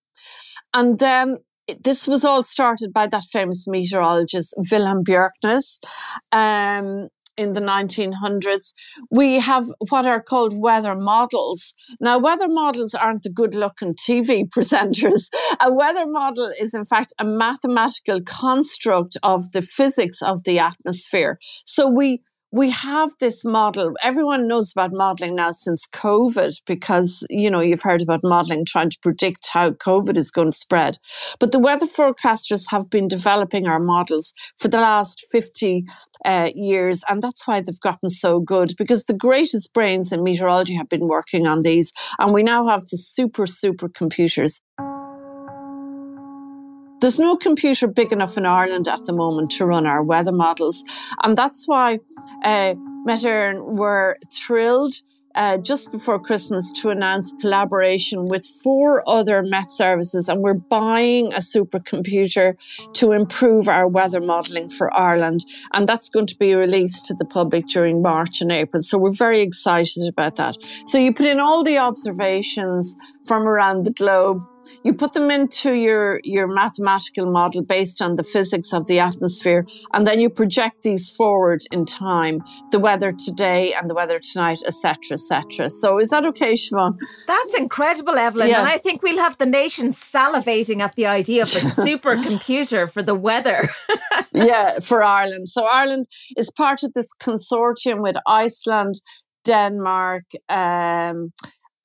And 0.75 0.99
then 0.99 1.37
this 1.81 2.09
was 2.09 2.25
all 2.25 2.43
started 2.43 2.93
by 2.93 3.07
that 3.09 3.25
famous 3.31 3.69
meteorologist 3.69 4.55
Wilhelm 4.71 5.05
Bjerknes. 5.05 5.79
Um, 6.33 7.09
in 7.37 7.53
the 7.53 7.61
1900s, 7.61 8.75
we 9.11 9.37
have 9.37 9.67
what 9.89 10.07
are 10.07 10.23
called 10.23 10.55
weather 10.57 10.95
models. 10.95 11.75
Now, 12.01 12.19
weather 12.19 12.49
models 12.49 12.95
aren't 12.95 13.23
the 13.23 13.31
good 13.31 13.55
looking 13.55 13.95
TV 13.95 14.49
presenters. 14.57 15.29
A 15.61 15.73
weather 15.73 16.07
model 16.07 16.53
is, 16.59 16.75
in 16.75 16.87
fact, 16.87 17.13
a 17.19 17.25
mathematical 17.25 18.21
construct 18.23 19.17
of 19.23 19.53
the 19.53 19.63
physics 19.63 20.23
of 20.23 20.45
the 20.45 20.59
atmosphere. 20.59 21.39
So 21.65 21.89
we 21.89 22.23
we 22.53 22.71
have 22.71 23.11
this 23.19 23.45
model. 23.45 23.95
Everyone 24.03 24.47
knows 24.47 24.73
about 24.73 24.93
modeling 24.93 25.35
now 25.35 25.51
since 25.51 25.87
COVID 25.89 26.63
because, 26.65 27.27
you 27.29 27.51
know, 27.51 27.61
you've 27.61 27.83
heard 27.83 28.03
about 28.03 28.21
modeling 28.23 28.65
trying 28.65 28.91
to 28.91 28.99
predict 29.01 29.49
how 29.53 29.71
COVID 29.71 30.17
is 30.17 30.31
going 30.31 30.51
to 30.51 30.57
spread. 30.57 30.99
But 31.41 31.53
the 31.53 31.59
weather 31.59 31.87
forecasters 31.87 32.71
have 32.71 32.89
been 32.89 33.09
developing 33.09 33.67
our 33.67 33.81
models 33.81 34.33
for 34.59 34.69
the 34.69 34.81
last 34.81 35.27
50 35.31 35.85
uh, 36.25 36.51
years. 36.55 37.05
And 37.09 37.21
that's 37.21 37.47
why 37.47 37.61
they've 37.61 37.81
gotten 37.81 38.11
so 38.11 38.41
good 38.41 38.75
because 38.79 39.05
the 39.05 39.15
greatest 39.15 39.75
brains 39.75 40.13
in 40.13 40.23
meteorology 40.23 40.75
have 40.77 40.89
been 40.89 41.09
working 41.09 41.47
on 41.47 41.63
these. 41.63 41.93
And 42.19 42.33
we 42.33 42.43
now 42.43 42.69
have 42.69 42.83
the 42.83 42.97
super, 42.97 43.47
super 43.47 43.89
computers. 43.89 44.63
There's 47.01 47.21
no 47.21 47.37
computer 47.37 47.87
big 47.87 48.11
enough 48.11 48.39
in 48.39 48.47
Ireland 48.47 48.89
at 48.89 49.05
the 49.05 49.13
moment 49.13 49.51
to 49.53 49.67
run 49.67 49.87
our 49.87 50.03
weather 50.03 50.33
models. 50.33 50.83
And 51.23 51.37
that's 51.37 51.69
why 51.69 51.99
uh, 52.47 52.75
Met 53.05 53.21
Éireann 53.21 53.77
were 53.77 54.17
thrilled 54.31 54.95
uh, 55.35 55.59
just 55.59 55.93
before 55.93 56.19
Christmas 56.19 56.73
to 56.73 56.89
announce 56.89 57.35
collaboration 57.41 58.25
with 58.31 58.47
four 58.65 59.03
other 59.07 59.43
Met 59.43 59.71
services, 59.71 60.29
and 60.29 60.41
we're 60.41 60.55
buying 60.55 61.33
a 61.35 61.39
supercomputer 61.39 62.55
to 62.95 63.13
improve 63.13 63.69
our 63.69 63.87
weather 63.87 64.21
modelling 64.21 64.71
for 64.71 64.97
Ireland, 64.97 65.45
and 65.75 65.87
that's 65.87 66.09
going 66.09 66.27
to 66.29 66.37
be 66.39 66.55
released 66.55 67.07
to 67.07 67.15
the 67.15 67.27
public 67.27 67.67
during 67.67 68.01
March 68.01 68.41
and 68.41 68.51
April. 68.51 68.83
So 68.83 68.97
we're 68.97 69.13
very 69.13 69.43
excited 69.43 70.09
about 70.09 70.37
that. 70.37 70.57
So 70.87 70.99
you 70.99 71.13
put 71.13 71.27
in 71.27 71.41
all 71.41 71.65
the 71.65 71.79
observations 71.79 72.97
from 73.27 73.43
around 73.47 73.85
the 73.85 73.93
globe 73.93 74.43
you 74.83 74.95
put 74.95 75.13
them 75.13 75.31
into 75.31 75.75
your, 75.75 76.21
your 76.25 76.47
mathematical 76.47 77.31
model 77.31 77.63
based 77.63 78.03
on 78.03 78.17
the 78.17 78.25
physics 78.25 78.73
of 78.73 78.87
the 78.87 79.01
atmosphere, 79.01 79.67
and 79.93 80.07
then 80.07 80.21
you 80.21 80.31
project 80.31 80.83
these 80.83 81.11
forward 81.11 81.61
in 81.71 81.85
time, 81.85 82.43
the 82.71 82.79
weather 82.79 83.13
today 83.13 83.73
and 83.75 83.89
the 83.89 83.95
weather 83.95 84.21
tonight, 84.21 84.59
etc., 84.67 85.13
etc. 85.13 85.71
So 85.71 85.99
is 85.99 86.11
that 86.11 86.27
okay, 86.27 86.55
Siobhan? 86.55 86.95
That's 87.27 87.55
incredible, 87.55 88.17
Evelyn. 88.17 88.49
Yeah. 88.49 88.61
And 88.61 88.71
I 88.71 88.79
think 88.79 89.03
we'll 89.03 89.19
have 89.19 89.39
the 89.39 89.47
nation 89.47 89.89
salivating 89.89 90.81
at 90.81 90.95
the 90.95 91.07
idea 91.07 91.43
of 91.43 91.49
a 91.49 91.61
supercomputer 91.61 92.91
for 92.91 93.03
the 93.03 93.15
weather. 93.15 93.71
yeah, 94.33 94.79
for 94.79 95.03
Ireland. 95.03 95.49
So 95.49 95.67
Ireland 95.67 96.07
is 96.37 96.51
part 96.51 96.83
of 96.83 96.93
this 96.93 97.11
consortium 97.15 98.03
with 98.03 98.17
Iceland, 98.27 98.95
Denmark, 99.45 100.25
um, 100.49 101.33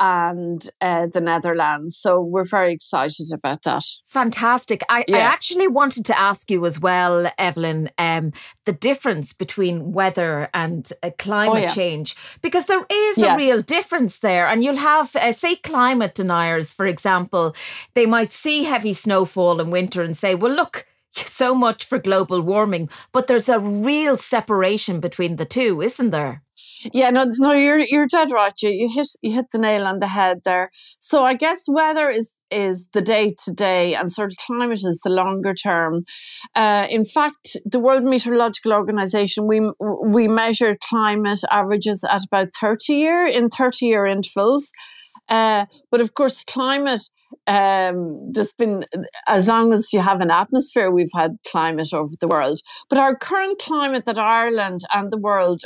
and 0.01 0.67
uh, 0.81 1.05
the 1.05 1.22
Netherlands. 1.22 1.96
So 1.96 2.20
we're 2.20 2.43
very 2.43 2.74
excited 2.74 3.27
about 3.31 3.62
that. 3.62 3.84
Fantastic. 4.08 4.81
I, 4.89 5.05
yeah. 5.08 5.17
I 5.17 5.20
actually 5.20 5.67
wanted 5.67 6.05
to 6.05 6.20
ask 6.20 6.50
you 6.50 6.65
as 6.65 6.79
well, 6.79 7.31
Evelyn, 7.38 7.91
um, 8.00 8.34
the 8.65 8.74
difference 8.74 9.31
between 9.31 9.93
weather 9.93 10.50
and 10.55 10.91
uh, 11.03 11.12
climate 11.20 11.55
oh, 11.55 11.62
yeah. 11.62 11.70
change, 11.70 12.15
because 12.41 12.65
there 12.65 12.84
is 12.89 13.20
yeah. 13.20 13.36
a 13.36 13.38
real 13.38 13.62
difference 13.62 14.17
there. 14.17 14.48
And 14.48 14.63
you'll 14.63 14.77
have, 14.77 15.15
uh, 15.15 15.34
say, 15.34 15.58
climate 15.58 16.15
deniers, 16.15 16.74
for 16.74 16.88
example, 16.88 17.55
they 17.93 18.08
might 18.08 18.34
see 18.34 18.63
heavy 18.63 18.93
snowfall 18.93 19.62
in 19.62 19.70
winter 19.70 20.01
and 20.01 20.17
say, 20.17 20.34
well, 20.34 20.51
look, 20.51 20.88
so 21.13 21.53
much 21.53 21.86
for 21.86 22.00
global 22.00 22.41
warming, 22.41 22.89
but 23.12 23.27
there's 23.27 23.50
a 23.50 23.60
real 23.60 24.17
separation 24.17 25.00
between 25.00 25.36
the 25.36 25.46
two, 25.46 25.79
isn't 25.79 26.10
there? 26.10 26.41
Yeah, 26.93 27.09
no, 27.11 27.25
no, 27.38 27.53
you're 27.53 27.79
you're 27.79 28.07
dead 28.07 28.31
right. 28.31 28.53
You 28.61 28.69
you 28.69 28.89
hit 28.89 29.07
you 29.21 29.33
hit 29.33 29.47
the 29.51 29.59
nail 29.59 29.85
on 29.85 30.00
the 30.00 30.07
head 30.07 30.41
there. 30.43 30.71
So 31.00 31.23
I 31.23 31.35
guess 31.35 31.65
weather 31.67 32.09
is 32.09 32.35
is 32.50 32.89
the 32.93 33.01
day 33.01 33.35
to 33.45 33.51
day, 33.53 33.95
and 33.95 34.11
sort 34.11 34.31
of 34.31 34.38
climate 34.45 34.83
is 34.83 35.01
the 35.03 35.11
longer 35.11 35.53
term. 35.53 36.03
Uh, 36.55 36.88
in 36.89 37.05
fact, 37.05 37.57
the 37.65 37.79
World 37.79 38.03
Meteorological 38.03 38.73
Organization 38.73 39.47
we 39.47 39.61
we 40.05 40.27
measure 40.27 40.77
climate 40.89 41.39
averages 41.50 42.03
at 42.09 42.23
about 42.25 42.50
thirty 42.59 42.95
year 42.95 43.25
in 43.25 43.50
thirty 43.50 43.88
year 43.88 44.05
intervals. 44.05 44.71
Uh, 45.29 45.65
but 45.91 46.01
of 46.01 46.13
course, 46.13 46.43
climate 46.43 47.09
um, 47.47 48.31
there's 48.31 48.53
been 48.53 48.85
as 49.27 49.47
long 49.47 49.73
as 49.73 49.93
you 49.93 50.00
have 50.00 50.21
an 50.21 50.31
atmosphere, 50.31 50.91
we've 50.91 51.11
had 51.13 51.38
climate 51.47 51.93
over 51.93 52.13
the 52.19 52.27
world. 52.27 52.59
But 52.89 53.00
our 53.00 53.15
current 53.15 53.59
climate 53.59 54.05
that 54.05 54.19
Ireland 54.19 54.81
and 54.93 55.11
the 55.11 55.17
world, 55.17 55.63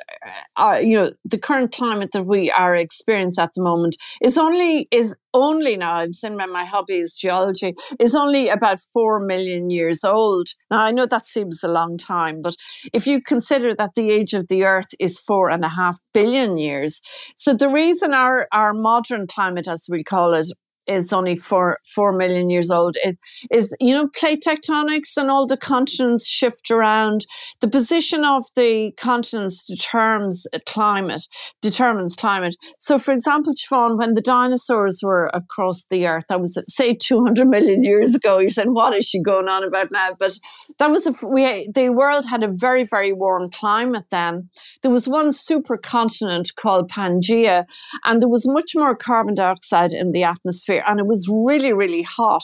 uh, 0.55 0.79
you 0.81 0.95
know, 0.95 1.11
the 1.25 1.37
current 1.37 1.71
climate 1.71 2.11
that 2.13 2.25
we 2.25 2.51
are 2.51 2.75
experiencing 2.75 3.43
at 3.43 3.53
the 3.53 3.63
moment 3.63 3.97
is 4.21 4.37
only 4.37 4.87
is 4.91 5.15
only 5.33 5.75
now. 5.75 5.95
I'm 5.95 6.13
saying 6.13 6.37
my, 6.37 6.45
my 6.45 6.63
hobby 6.63 6.95
is 6.95 7.17
geology. 7.17 7.75
Is 7.99 8.15
only 8.15 8.47
about 8.47 8.79
four 8.79 9.19
million 9.19 9.69
years 9.69 10.03
old. 10.03 10.47
Now 10.71 10.83
I 10.83 10.91
know 10.91 11.05
that 11.05 11.25
seems 11.25 11.63
a 11.63 11.67
long 11.67 11.97
time, 11.97 12.41
but 12.41 12.55
if 12.93 13.05
you 13.05 13.21
consider 13.21 13.75
that 13.75 13.95
the 13.95 14.11
age 14.11 14.33
of 14.33 14.47
the 14.47 14.63
Earth 14.63 14.93
is 14.99 15.19
four 15.19 15.49
and 15.49 15.65
a 15.65 15.69
half 15.69 15.97
billion 16.13 16.57
years, 16.57 17.01
so 17.35 17.53
the 17.53 17.69
reason 17.69 18.13
our 18.13 18.47
our 18.53 18.73
modern 18.73 19.27
climate, 19.27 19.67
as 19.67 19.87
we 19.91 20.03
call 20.03 20.33
it, 20.33 20.47
is 20.87 21.13
only 21.13 21.35
four 21.35 21.79
four 21.93 22.11
million 22.11 22.49
years 22.49 22.71
old. 22.71 22.97
It 23.03 23.17
is 23.51 23.75
you 23.79 23.93
know 23.93 24.07
plate 24.07 24.43
tectonics 24.45 25.17
and 25.17 25.29
all 25.29 25.45
the 25.45 25.57
continents 25.57 26.27
shift 26.27 26.71
around. 26.71 27.25
The 27.61 27.67
position 27.67 28.23
of 28.23 28.45
the 28.55 28.91
continents 28.97 29.65
determines 29.65 30.47
climate. 30.67 31.27
Determines 31.61 32.15
climate. 32.15 32.55
So, 32.79 32.99
for 32.99 33.13
example, 33.13 33.53
Siobhan, 33.53 33.97
when 33.97 34.13
the 34.13 34.21
dinosaurs 34.21 35.01
were 35.03 35.29
across 35.33 35.85
the 35.85 36.07
earth, 36.07 36.25
that 36.29 36.39
was 36.39 36.61
say 36.67 36.95
two 36.95 37.23
hundred 37.23 37.47
million 37.47 37.83
years 37.83 38.15
ago. 38.15 38.39
You're 38.39 38.49
saying 38.49 38.73
what 38.73 38.95
is 38.95 39.07
she 39.07 39.21
going 39.21 39.47
on 39.47 39.63
about 39.63 39.87
now? 39.91 40.15
But 40.19 40.33
that 40.79 40.89
was 40.89 41.07
a, 41.07 41.27
we 41.27 41.69
the 41.73 41.89
world 41.89 42.25
had 42.27 42.43
a 42.43 42.47
very 42.47 42.83
very 42.83 43.13
warm 43.13 43.49
climate 43.49 44.05
then. 44.11 44.49
There 44.81 44.91
was 44.91 45.07
one 45.07 45.29
supercontinent 45.29 46.55
called 46.55 46.89
Pangaea, 46.89 47.65
and 48.03 48.21
there 48.21 48.29
was 48.29 48.47
much 48.47 48.71
more 48.75 48.95
carbon 48.95 49.35
dioxide 49.35 49.93
in 49.93 50.11
the 50.11 50.23
atmosphere 50.23 50.83
and 50.87 50.99
it 50.99 51.05
was 51.05 51.29
really, 51.29 51.73
really 51.73 52.03
hot. 52.03 52.43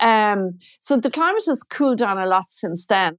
Um, 0.00 0.58
so 0.80 0.96
the 0.96 1.10
climate 1.10 1.44
has 1.46 1.62
cooled 1.62 1.98
down 1.98 2.18
a 2.18 2.26
lot 2.26 2.44
since 2.48 2.86
then. 2.86 3.16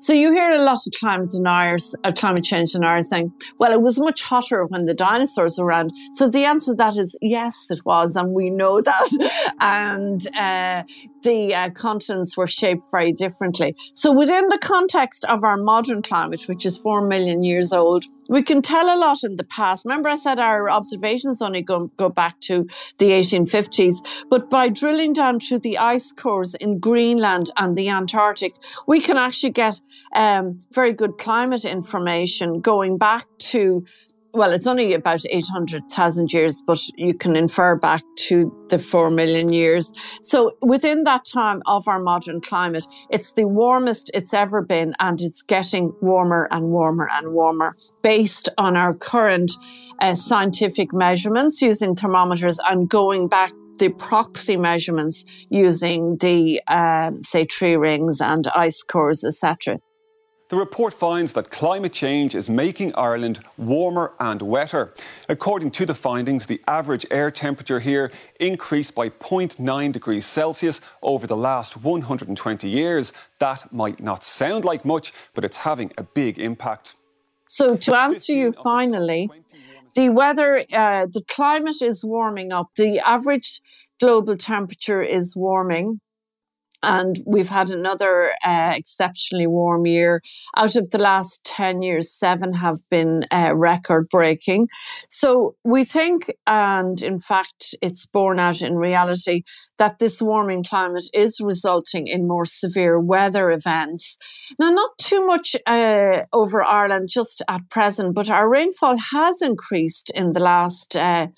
So 0.00 0.12
you 0.12 0.32
hear 0.32 0.50
a 0.50 0.58
lot 0.58 0.78
of 0.84 0.92
climate 0.98 1.30
deniers, 1.30 1.94
uh, 2.02 2.10
climate 2.10 2.42
change 2.42 2.72
deniers 2.72 3.08
saying, 3.08 3.32
well, 3.60 3.70
it 3.70 3.82
was 3.82 4.00
much 4.00 4.22
hotter 4.22 4.66
when 4.66 4.82
the 4.82 4.94
dinosaurs 4.94 5.58
were 5.60 5.66
around. 5.66 5.92
So 6.14 6.28
the 6.28 6.44
answer 6.44 6.72
to 6.72 6.76
that 6.78 6.96
is 6.96 7.16
yes, 7.22 7.68
it 7.70 7.78
was. 7.84 8.16
And 8.16 8.34
we 8.34 8.50
know 8.50 8.80
that. 8.80 9.52
and 9.60 10.26
uh, 10.36 10.82
the 11.22 11.54
uh, 11.54 11.70
continents 11.70 12.36
were 12.36 12.46
shaped 12.46 12.82
very 12.90 13.12
differently. 13.12 13.74
So 13.94 14.12
within 14.12 14.44
the 14.48 14.58
context 14.62 15.24
of 15.28 15.44
our 15.44 15.56
modern 15.56 16.02
climate, 16.02 16.44
which 16.48 16.66
is 16.66 16.78
four 16.78 17.06
million 17.06 17.42
years 17.42 17.72
old, 17.72 18.04
we 18.28 18.42
can 18.42 18.62
tell 18.62 18.86
a 18.86 18.96
lot 18.96 19.18
in 19.24 19.36
the 19.36 19.44
past. 19.44 19.84
Remember, 19.84 20.08
I 20.08 20.14
said 20.14 20.38
our 20.38 20.70
observations 20.70 21.42
only 21.42 21.62
go, 21.62 21.88
go 21.96 22.08
back 22.08 22.40
to 22.42 22.64
the 22.98 23.10
1850s, 23.10 23.96
but 24.30 24.48
by 24.48 24.68
drilling 24.68 25.12
down 25.12 25.40
through 25.40 25.60
the 25.60 25.78
ice 25.78 26.12
cores 26.12 26.54
in 26.54 26.78
Greenland 26.78 27.50
and 27.56 27.76
the 27.76 27.90
Antarctic, 27.90 28.52
we 28.86 29.00
can 29.00 29.16
actually 29.16 29.50
get 29.50 29.80
um, 30.14 30.56
very 30.72 30.92
good 30.92 31.18
climate 31.18 31.64
information 31.64 32.60
going 32.60 32.96
back 32.96 33.24
to 33.38 33.84
well, 34.34 34.52
it's 34.52 34.66
only 34.66 34.94
about 34.94 35.22
800,000 35.28 36.32
years, 36.32 36.62
but 36.66 36.78
you 36.96 37.14
can 37.14 37.36
infer 37.36 37.76
back 37.76 38.02
to 38.28 38.52
the 38.68 38.78
4 38.78 39.10
million 39.10 39.52
years. 39.52 39.92
So 40.22 40.56
within 40.62 41.04
that 41.04 41.24
time 41.24 41.62
of 41.66 41.86
our 41.86 42.00
modern 42.00 42.40
climate, 42.40 42.86
it's 43.10 43.32
the 43.32 43.46
warmest 43.46 44.10
it's 44.14 44.32
ever 44.32 44.62
been, 44.62 44.94
and 45.00 45.20
it's 45.20 45.42
getting 45.42 45.92
warmer 46.00 46.48
and 46.50 46.68
warmer 46.68 47.08
and 47.12 47.32
warmer 47.32 47.76
based 48.02 48.48
on 48.56 48.76
our 48.76 48.94
current 48.94 49.52
uh, 50.00 50.14
scientific 50.14 50.92
measurements 50.92 51.60
using 51.60 51.94
thermometers 51.94 52.58
and 52.70 52.88
going 52.88 53.28
back 53.28 53.52
the 53.78 53.90
proxy 53.90 54.56
measurements 54.56 55.24
using 55.50 56.16
the, 56.18 56.60
um, 56.68 57.22
say, 57.22 57.44
tree 57.44 57.76
rings 57.76 58.20
and 58.20 58.46
ice 58.54 58.82
cores, 58.82 59.24
etc. 59.24 59.78
The 60.52 60.58
report 60.58 60.92
finds 60.92 61.32
that 61.32 61.50
climate 61.50 61.94
change 61.94 62.34
is 62.34 62.50
making 62.50 62.94
Ireland 62.94 63.40
warmer 63.56 64.12
and 64.20 64.42
wetter. 64.42 64.92
According 65.26 65.70
to 65.70 65.86
the 65.86 65.94
findings, 65.94 66.44
the 66.44 66.60
average 66.68 67.06
air 67.10 67.30
temperature 67.30 67.80
here 67.80 68.12
increased 68.38 68.94
by 68.94 69.08
0.9 69.08 69.92
degrees 69.92 70.26
Celsius 70.26 70.82
over 71.00 71.26
the 71.26 71.38
last 71.38 71.78
120 71.78 72.68
years. 72.68 73.14
That 73.38 73.72
might 73.72 74.02
not 74.02 74.24
sound 74.24 74.66
like 74.66 74.84
much, 74.84 75.14
but 75.32 75.42
it's 75.42 75.56
having 75.56 75.90
a 75.96 76.02
big 76.02 76.38
impact. 76.38 76.96
So, 77.46 77.74
to 77.74 77.96
answer 77.96 78.34
you 78.34 78.52
finally, 78.52 79.30
the 79.94 80.10
weather, 80.10 80.66
uh, 80.70 81.06
the 81.06 81.22
climate 81.28 81.80
is 81.80 82.04
warming 82.04 82.52
up. 82.52 82.68
The 82.76 83.00
average 83.00 83.62
global 83.98 84.36
temperature 84.36 85.00
is 85.00 85.34
warming 85.34 86.02
and 86.82 87.16
we've 87.26 87.48
had 87.48 87.70
another 87.70 88.32
uh, 88.44 88.72
exceptionally 88.74 89.46
warm 89.46 89.86
year. 89.86 90.22
Out 90.56 90.76
of 90.76 90.90
the 90.90 90.98
last 90.98 91.44
10 91.44 91.82
years, 91.82 92.10
seven 92.10 92.54
have 92.54 92.78
been 92.90 93.24
uh, 93.30 93.52
record 93.54 94.08
breaking. 94.08 94.68
So 95.08 95.56
we 95.64 95.84
think, 95.84 96.32
and 96.46 97.00
in 97.02 97.18
fact, 97.18 97.74
it's 97.80 98.06
borne 98.06 98.38
out 98.38 98.62
in 98.62 98.76
reality, 98.76 99.42
that 99.78 99.98
this 99.98 100.22
warming 100.22 100.64
climate 100.64 101.04
is 101.12 101.40
resulting 101.42 102.06
in 102.06 102.28
more 102.28 102.44
severe 102.44 103.00
weather 103.00 103.50
events. 103.50 104.18
Now, 104.58 104.70
not 104.70 104.90
too 104.98 105.26
much 105.26 105.56
uh, 105.66 106.24
over 106.32 106.62
Ireland 106.62 107.08
just 107.10 107.42
at 107.48 107.68
present, 107.70 108.14
but 108.14 108.30
our 108.30 108.48
rainfall 108.48 108.96
has 109.12 109.42
increased 109.42 110.10
in 110.14 110.32
the 110.32 110.40
last 110.40 110.96
uh, 110.96 111.28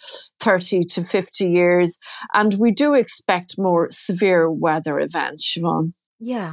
30 0.45 0.85
to 0.85 1.03
50 1.03 1.49
years, 1.49 1.99
and 2.35 2.55
we 2.61 2.71
do 2.71 2.93
expect 2.93 3.55
more 3.59 3.89
severe 3.91 4.51
weather 4.51 5.01
events, 5.01 5.34
Siobhan. 5.38 5.93
Yeah. 6.21 6.52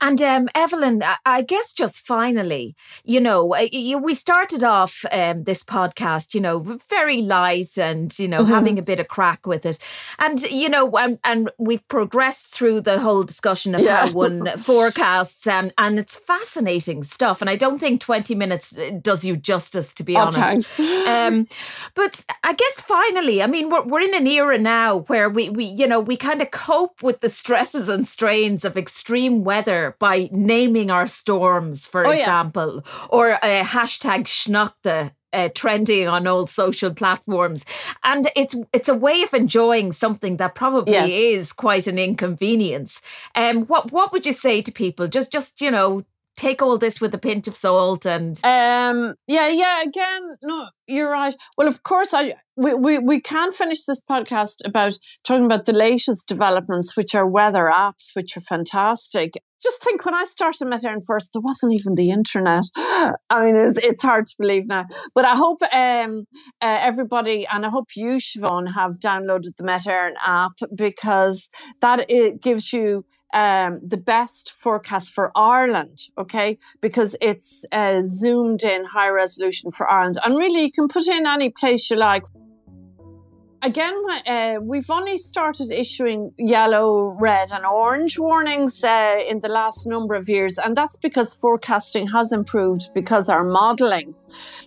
And 0.00 0.22
um, 0.22 0.48
Evelyn, 0.54 1.02
I 1.26 1.42
guess 1.42 1.74
just 1.74 2.06
finally, 2.06 2.76
you 3.04 3.20
know, 3.20 3.54
you, 3.56 3.98
we 3.98 4.14
started 4.14 4.62
off 4.62 5.04
um, 5.10 5.44
this 5.44 5.64
podcast, 5.64 6.34
you 6.34 6.40
know, 6.40 6.78
very 6.88 7.20
light 7.20 7.76
and, 7.78 8.16
you 8.18 8.28
know, 8.28 8.38
mm-hmm. 8.38 8.52
having 8.52 8.78
a 8.78 8.82
bit 8.86 9.00
of 9.00 9.08
crack 9.08 9.46
with 9.46 9.66
it. 9.66 9.78
And, 10.18 10.40
you 10.42 10.68
know, 10.68 10.88
and, 10.92 11.18
and 11.24 11.50
we've 11.58 11.86
progressed 11.88 12.46
through 12.46 12.82
the 12.82 13.00
whole 13.00 13.24
discussion 13.24 13.74
of 13.74 13.80
yeah. 13.80 14.06
how 14.06 14.12
one 14.12 14.46
forecasts 14.58 15.46
and, 15.46 15.74
and 15.78 15.98
it's 15.98 16.16
fascinating 16.16 17.02
stuff. 17.02 17.40
And 17.40 17.50
I 17.50 17.56
don't 17.56 17.80
think 17.80 18.00
20 18.00 18.34
minutes 18.36 18.78
uh, 18.78 18.98
does 19.02 19.24
you 19.24 19.36
justice, 19.36 19.92
to 19.94 20.04
be 20.04 20.16
oh, 20.16 20.20
honest. 20.20 20.78
Um, 21.08 21.48
but 21.94 22.24
I 22.44 22.52
guess 22.52 22.80
finally, 22.80 23.42
I 23.42 23.46
mean, 23.46 23.68
we're, 23.68 23.82
we're 23.82 24.00
in 24.00 24.14
an 24.14 24.28
era 24.28 24.58
now 24.58 25.00
where 25.00 25.28
we, 25.28 25.50
we 25.50 25.64
you 25.64 25.88
know, 25.88 26.00
we 26.00 26.16
kind 26.16 26.40
of 26.40 26.52
cope 26.52 27.02
with 27.02 27.20
the 27.20 27.28
stresses 27.28 27.88
and 27.88 28.06
strains 28.06 28.64
of 28.64 28.76
extreme 28.92 29.42
weather 29.42 29.96
by 29.98 30.28
naming 30.32 30.90
our 30.90 31.06
storms, 31.06 31.86
for 31.86 32.06
oh, 32.06 32.10
example, 32.10 32.82
yeah. 32.84 33.06
or 33.08 33.30
a 33.42 33.62
hashtag 33.62 34.24
sneachta 34.24 35.12
uh, 35.32 35.48
trending 35.54 36.08
on 36.08 36.26
old 36.26 36.50
social 36.50 36.92
platforms, 36.92 37.64
and 38.04 38.28
it's 38.36 38.54
it's 38.70 38.90
a 38.90 38.94
way 38.94 39.22
of 39.22 39.32
enjoying 39.32 39.92
something 39.92 40.36
that 40.36 40.54
probably 40.54 40.92
yes. 40.92 41.08
is 41.10 41.52
quite 41.54 41.86
an 41.86 41.98
inconvenience. 41.98 43.00
Um, 43.34 43.62
what 43.62 43.92
what 43.92 44.12
would 44.12 44.26
you 44.26 44.34
say 44.34 44.60
to 44.60 44.70
people? 44.70 45.08
Just 45.08 45.32
just 45.32 45.62
you 45.62 45.70
know 45.70 46.04
take 46.36 46.62
all 46.62 46.78
this 46.78 47.00
with 47.00 47.14
a 47.14 47.18
pinch 47.18 47.46
of 47.46 47.56
salt 47.56 48.06
and 48.06 48.38
um 48.44 49.14
yeah 49.26 49.48
yeah 49.48 49.82
again 49.82 50.36
no 50.42 50.68
you're 50.86 51.10
right 51.10 51.36
well 51.56 51.68
of 51.68 51.82
course 51.82 52.14
i 52.14 52.34
we, 52.56 52.74
we 52.74 52.98
we 52.98 53.20
can't 53.20 53.54
finish 53.54 53.84
this 53.84 54.00
podcast 54.00 54.56
about 54.64 54.96
talking 55.24 55.44
about 55.44 55.66
the 55.66 55.72
latest 55.72 56.28
developments 56.28 56.96
which 56.96 57.14
are 57.14 57.26
weather 57.26 57.70
apps 57.72 58.14
which 58.14 58.36
are 58.36 58.40
fantastic 58.40 59.32
just 59.62 59.82
think 59.82 60.04
when 60.04 60.14
I 60.14 60.24
started 60.24 60.66
Met 60.66 60.82
first, 61.06 61.32
there 61.32 61.42
wasn't 61.42 61.74
even 61.74 61.94
the 61.94 62.10
internet. 62.10 62.64
I 62.76 63.14
mean, 63.44 63.56
it's, 63.56 63.78
it's 63.78 64.02
hard 64.02 64.26
to 64.26 64.34
believe 64.38 64.66
now. 64.66 64.86
But 65.14 65.24
I 65.24 65.36
hope 65.36 65.60
um, 65.72 66.24
uh, 66.60 66.78
everybody, 66.80 67.46
and 67.46 67.64
I 67.64 67.68
hope 67.68 67.90
you, 67.94 68.14
Siobhan, 68.14 68.74
have 68.74 68.98
downloaded 68.98 69.56
the 69.56 69.64
Met 69.64 69.86
app 69.86 70.52
because 70.74 71.48
that 71.80 72.10
it 72.10 72.42
gives 72.42 72.72
you 72.72 73.04
um, 73.32 73.76
the 73.86 73.96
best 73.96 74.52
forecast 74.52 75.12
for 75.12 75.32
Ireland, 75.34 76.08
okay, 76.18 76.58
because 76.80 77.16
it's 77.20 77.64
uh, 77.72 78.00
zoomed 78.02 78.62
in 78.62 78.84
high 78.84 79.08
resolution 79.08 79.70
for 79.70 79.90
Ireland. 79.90 80.18
And 80.24 80.36
really, 80.36 80.62
you 80.64 80.70
can 80.70 80.88
put 80.88 81.06
in 81.06 81.26
any 81.26 81.50
place 81.50 81.90
you 81.90 81.96
like 81.96 82.24
again, 83.62 83.94
uh, 84.26 84.56
we've 84.60 84.90
only 84.90 85.16
started 85.16 85.70
issuing 85.70 86.32
yellow, 86.38 87.16
red, 87.20 87.50
and 87.52 87.64
orange 87.64 88.18
warnings 88.18 88.82
uh, 88.82 89.14
in 89.28 89.40
the 89.40 89.48
last 89.48 89.86
number 89.86 90.14
of 90.14 90.28
years, 90.28 90.58
and 90.58 90.76
that's 90.76 90.96
because 90.96 91.32
forecasting 91.32 92.08
has 92.08 92.32
improved 92.32 92.90
because 92.94 93.28
our 93.28 93.44
modelling. 93.44 94.14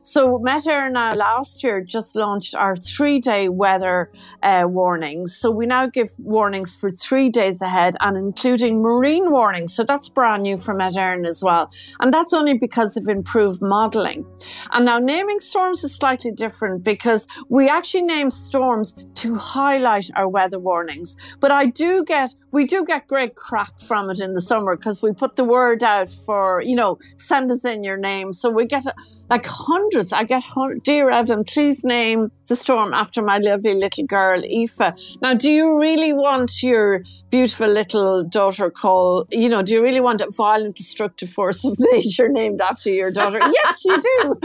So, 0.02 0.40
Met 0.40 0.64
Éireann 0.64 1.16
last 1.16 1.64
year 1.64 1.82
just 1.82 2.16
launched 2.16 2.56
our 2.56 2.76
three 2.76 3.20
day 3.20 3.50
weather 3.50 4.12
uh, 4.44 4.66
warnings. 4.68 5.36
So, 5.36 5.52
we 5.52 5.66
now 5.66 5.88
give 5.88 6.10
warnings 6.20 6.76
for 6.76 6.92
three 6.92 7.30
days 7.30 7.62
ahead 7.62 7.96
and 8.00 8.18
including 8.18 8.82
marine 8.82 9.32
warnings. 9.32 9.74
So, 9.76 9.84
that's 9.84 10.10
brand 10.10 10.44
new 10.44 10.58
for 10.58 10.74
Met 10.74 10.94
Éireann 10.94 11.28
as 11.28 11.44
well. 11.44 11.72
And 12.00 12.14
that's 12.14 12.34
only 12.34 12.58
because 12.58 12.98
of 12.98 13.08
improved 13.08 13.62
modelling. 13.62 14.26
And 14.72 14.86
now, 14.86 15.00
naming 15.00 15.40
storms 15.40 15.84
is 15.84 15.96
slightly 15.96 16.32
different 16.32 16.84
because 16.84 17.28
we 17.50 17.68
actually 17.68 18.04
name 18.04 18.32
storms 18.32 18.85
to 18.94 19.36
highlight 19.36 20.10
our 20.16 20.28
weather 20.28 20.60
warnings. 20.60 21.16
But 21.40 21.52
I 21.52 21.66
do 21.66 22.04
get, 22.04 22.36
we 22.52 22.66
do 22.66 22.86
get 22.86 23.08
great 23.08 23.36
crack 23.36 23.80
from 23.82 24.10
it 24.10 24.20
in 24.20 24.34
the 24.34 24.42
summer 24.42 24.76
because 24.76 25.02
we 25.02 25.12
put 25.12 25.36
the 25.36 25.44
word 25.44 25.84
out 25.84 26.12
for, 26.12 26.62
you 26.62 26.76
know, 26.76 27.00
send 27.18 27.52
us 27.52 27.66
in 27.66 27.84
your 27.84 27.98
name. 27.98 28.34
So 28.34 28.50
we 28.50 28.66
get 28.66 28.86
like 29.30 29.46
hundreds. 29.46 30.14
I 30.14 30.24
get, 30.24 30.44
dear 30.84 31.10
Evan, 31.10 31.44
please 31.44 31.84
name 31.84 32.32
the 32.48 32.56
storm 32.56 32.94
after 32.94 33.24
my 33.24 33.40
lovely 33.40 33.74
little 33.74 34.06
girl, 34.06 34.44
Aoife. 34.44 34.94
Now, 35.22 35.34
do 35.34 35.52
you 35.52 35.80
really 35.80 36.14
want 36.14 36.62
your 36.62 37.04
beautiful 37.32 37.68
little 37.68 38.24
daughter 38.24 38.70
called, 38.70 39.28
you 39.32 39.50
know, 39.50 39.64
do 39.64 39.74
you 39.74 39.82
really 39.82 40.02
want 40.02 40.22
a 40.22 40.30
violent, 40.30 40.76
destructive 40.76 41.30
force 41.30 41.66
of 41.66 41.78
nature 41.92 42.30
named 42.30 42.62
after 42.62 42.92
your 42.92 43.12
daughter? 43.12 43.40
yes, 43.64 43.84
you 43.86 43.98
do. 43.98 44.40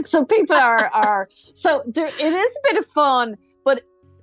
so 0.04 0.24
people 0.24 0.56
are, 0.56 0.88
are, 0.88 1.28
so 1.30 1.82
there, 1.86 2.06
it 2.06 2.32
is 2.32 2.56
a 2.56 2.72
bit 2.72 2.78
of 2.78 2.86
fun 2.86 3.36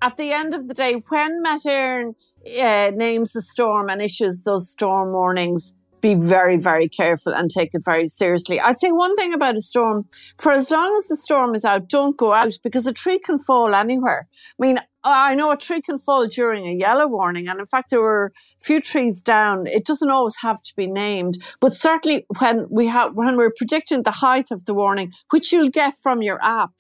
at 0.02 0.18
the 0.18 0.32
end 0.32 0.54
of 0.54 0.68
the 0.68 0.74
day, 0.74 1.02
when 1.10 1.42
Met 1.42 1.66
uh, 1.66 2.92
names 2.96 3.34
the 3.34 3.42
storm 3.42 3.90
and 3.90 4.02
issues 4.02 4.44
those 4.44 4.70
storm 4.70 5.12
warnings, 5.12 5.74
be 6.02 6.14
very, 6.14 6.58
very 6.58 6.88
careful 6.88 7.34
and 7.34 7.50
take 7.50 7.74
it 7.74 7.82
very 7.84 8.08
seriously. 8.08 8.60
I'd 8.60 8.78
say 8.78 8.90
one 8.90 9.16
thing 9.16 9.34
about 9.34 9.56
a 9.56 9.62
storm 9.62 10.06
for 10.38 10.52
as 10.52 10.70
long 10.70 10.94
as 10.96 11.08
the 11.08 11.16
storm 11.16 11.56
is 11.56 11.66
out, 11.66 11.90
don't 11.90 12.16
go 12.16 12.32
out 12.32 12.54
because 12.64 12.86
a 12.86 12.94
tree 12.94 13.18
can 13.18 13.40
fall 13.40 13.74
anywhere. 13.74 14.28
I 14.34 14.66
mean, 14.66 14.78
I 15.04 15.36
know 15.36 15.52
a 15.52 15.58
tree 15.58 15.82
can 15.82 16.00
fall 16.00 16.28
during 16.28 16.66
a 16.66 16.72
yellow 16.72 17.08
warning, 17.08 17.48
and 17.48 17.60
in 17.60 17.66
fact, 17.66 17.92
there 17.92 18.02
were 18.02 18.34
a 18.36 18.64
few 18.64 18.82
trees 18.82 19.22
down. 19.22 19.68
It 19.68 19.86
doesn't 19.86 20.10
always 20.10 20.38
have 20.42 20.62
to 20.64 20.74
be 20.76 20.88
named, 20.88 21.36
but 21.60 21.74
certainly 21.74 22.26
when 22.40 22.68
we 22.70 22.88
have 22.88 23.14
when 23.14 23.38
we're 23.38 23.54
predicting 23.56 24.04
the 24.04 24.12
height 24.12 24.50
of 24.52 24.66
the 24.66 24.74
warning, 24.74 25.12
which 25.32 25.52
you'll 25.52 25.70
get 25.70 25.94
from 25.94 26.24
your 26.24 26.40
app, 26.44 26.72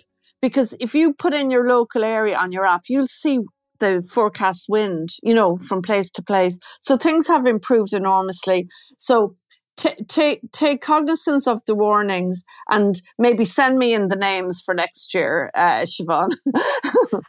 because 0.45 0.77
if 0.79 0.93
you 0.93 1.11
put 1.11 1.33
in 1.33 1.49
your 1.49 1.67
local 1.67 2.03
area 2.03 2.37
on 2.37 2.51
your 2.51 2.67
app, 2.67 2.83
you'll 2.87 3.07
see 3.07 3.39
the 3.79 4.07
forecast 4.07 4.67
wind, 4.69 5.09
you 5.23 5.33
know, 5.33 5.57
from 5.57 5.81
place 5.81 6.11
to 6.11 6.21
place. 6.21 6.59
So 6.81 6.97
things 6.97 7.27
have 7.27 7.47
improved 7.47 7.93
enormously. 7.93 8.67
So 8.99 9.35
t- 9.75 10.03
take 10.07 10.41
take 10.51 10.81
cognizance 10.81 11.47
of 11.47 11.65
the 11.65 11.73
warnings 11.73 12.43
and 12.69 13.01
maybe 13.17 13.43
send 13.43 13.79
me 13.79 13.95
in 13.95 14.05
the 14.05 14.15
names 14.15 14.61
for 14.63 14.75
next 14.75 15.15
year, 15.15 15.49
uh, 15.55 15.81
Siobhan. 15.81 16.29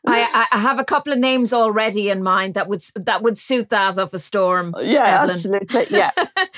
I, 0.06 0.46
I 0.52 0.58
have 0.58 0.78
a 0.78 0.84
couple 0.84 1.14
of 1.14 1.18
names 1.18 1.54
already 1.54 2.10
in 2.10 2.22
mind 2.22 2.52
that 2.52 2.68
would 2.68 2.82
that 2.96 3.22
would 3.22 3.38
suit 3.38 3.70
that 3.70 3.96
of 3.96 4.12
a 4.12 4.18
storm. 4.18 4.74
Yeah, 4.78 5.22
Evelyn. 5.22 5.30
absolutely. 5.30 5.86
Yeah. 5.96 6.10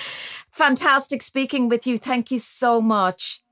Fantastic 0.50 1.22
speaking 1.22 1.68
with 1.68 1.86
you. 1.86 1.98
Thank 1.98 2.32
you 2.32 2.40
so 2.40 2.80
much. 2.80 3.42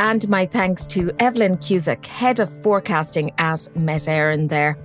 And 0.00 0.26
my 0.30 0.46
thanks 0.46 0.86
to 0.86 1.12
Evelyn 1.18 1.58
Cusack, 1.58 2.06
Head 2.06 2.40
of 2.40 2.50
Forecasting 2.62 3.32
at 3.36 3.68
Met 3.76 4.00
Éireann 4.00 4.48
there. 4.48 4.78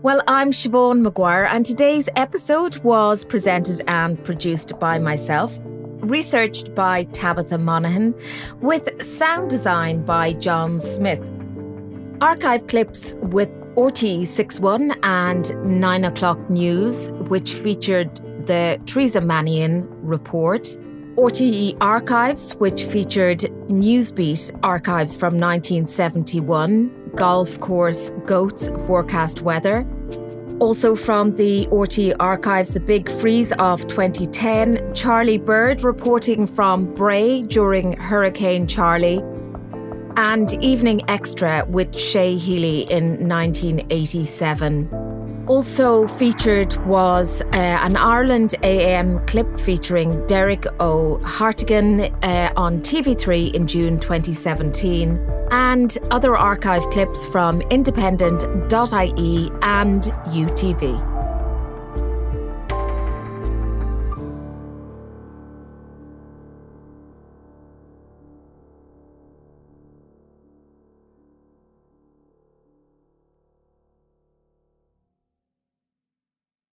Well, 0.00 0.22
I'm 0.26 0.52
Siobhan 0.52 1.02
Maguire, 1.02 1.44
and 1.44 1.66
today's 1.66 2.08
episode 2.16 2.78
was 2.78 3.24
presented 3.24 3.82
and 3.86 4.24
produced 4.24 4.80
by 4.80 4.98
myself. 4.98 5.58
researched 6.00 6.74
by 6.74 7.04
Tabitha 7.04 7.58
Monaghan, 7.58 8.14
with 8.60 9.04
sound 9.04 9.50
design 9.50 10.02
by 10.04 10.32
John 10.32 10.80
Smith. 10.80 11.20
Archive 12.20 12.66
clips 12.68 13.16
with 13.20 13.50
RTE61 13.74 14.96
and 15.02 15.80
9 15.80 16.04
o'clock 16.04 16.38
news, 16.48 17.10
which 17.28 17.52
featured 17.52 18.14
the 18.46 18.80
Teresa 18.86 19.20
Mannion 19.20 19.86
report. 20.02 20.68
RTE 21.18 21.76
Archives, 21.80 22.52
which 22.60 22.84
featured 22.84 23.40
Newsbeat 23.66 24.56
archives 24.62 25.16
from 25.16 25.40
1971, 25.40 27.10
golf 27.16 27.58
course 27.58 28.12
goats 28.24 28.68
forecast 28.86 29.42
weather. 29.42 29.84
Also 30.60 30.94
from 30.94 31.34
the 31.34 31.66
RTE 31.72 32.14
archives, 32.20 32.72
the 32.72 32.78
big 32.78 33.10
freeze 33.10 33.50
of 33.58 33.84
2010, 33.88 34.94
Charlie 34.94 35.38
Bird 35.38 35.82
reporting 35.82 36.46
from 36.46 36.94
Bray 36.94 37.42
during 37.42 37.94
Hurricane 37.94 38.68
Charlie, 38.68 39.20
and 40.16 40.52
Evening 40.62 41.00
Extra 41.10 41.64
with 41.68 41.98
Shay 41.98 42.36
Healy 42.36 42.82
in 42.92 43.28
1987. 43.28 45.07
Also 45.48 46.06
featured 46.06 46.76
was 46.84 47.40
uh, 47.40 47.46
an 47.56 47.96
Ireland 47.96 48.54
AM 48.62 49.24
clip 49.26 49.58
featuring 49.58 50.26
Derek 50.26 50.66
O'Hartigan 50.78 52.00
uh, 52.22 52.52
on 52.54 52.80
TV3 52.82 53.54
in 53.54 53.66
June 53.66 53.98
2017, 53.98 55.18
and 55.50 55.96
other 56.10 56.36
archive 56.36 56.82
clips 56.90 57.26
from 57.28 57.62
independent.ie 57.62 59.50
and 59.62 60.02
UTV. 60.02 61.07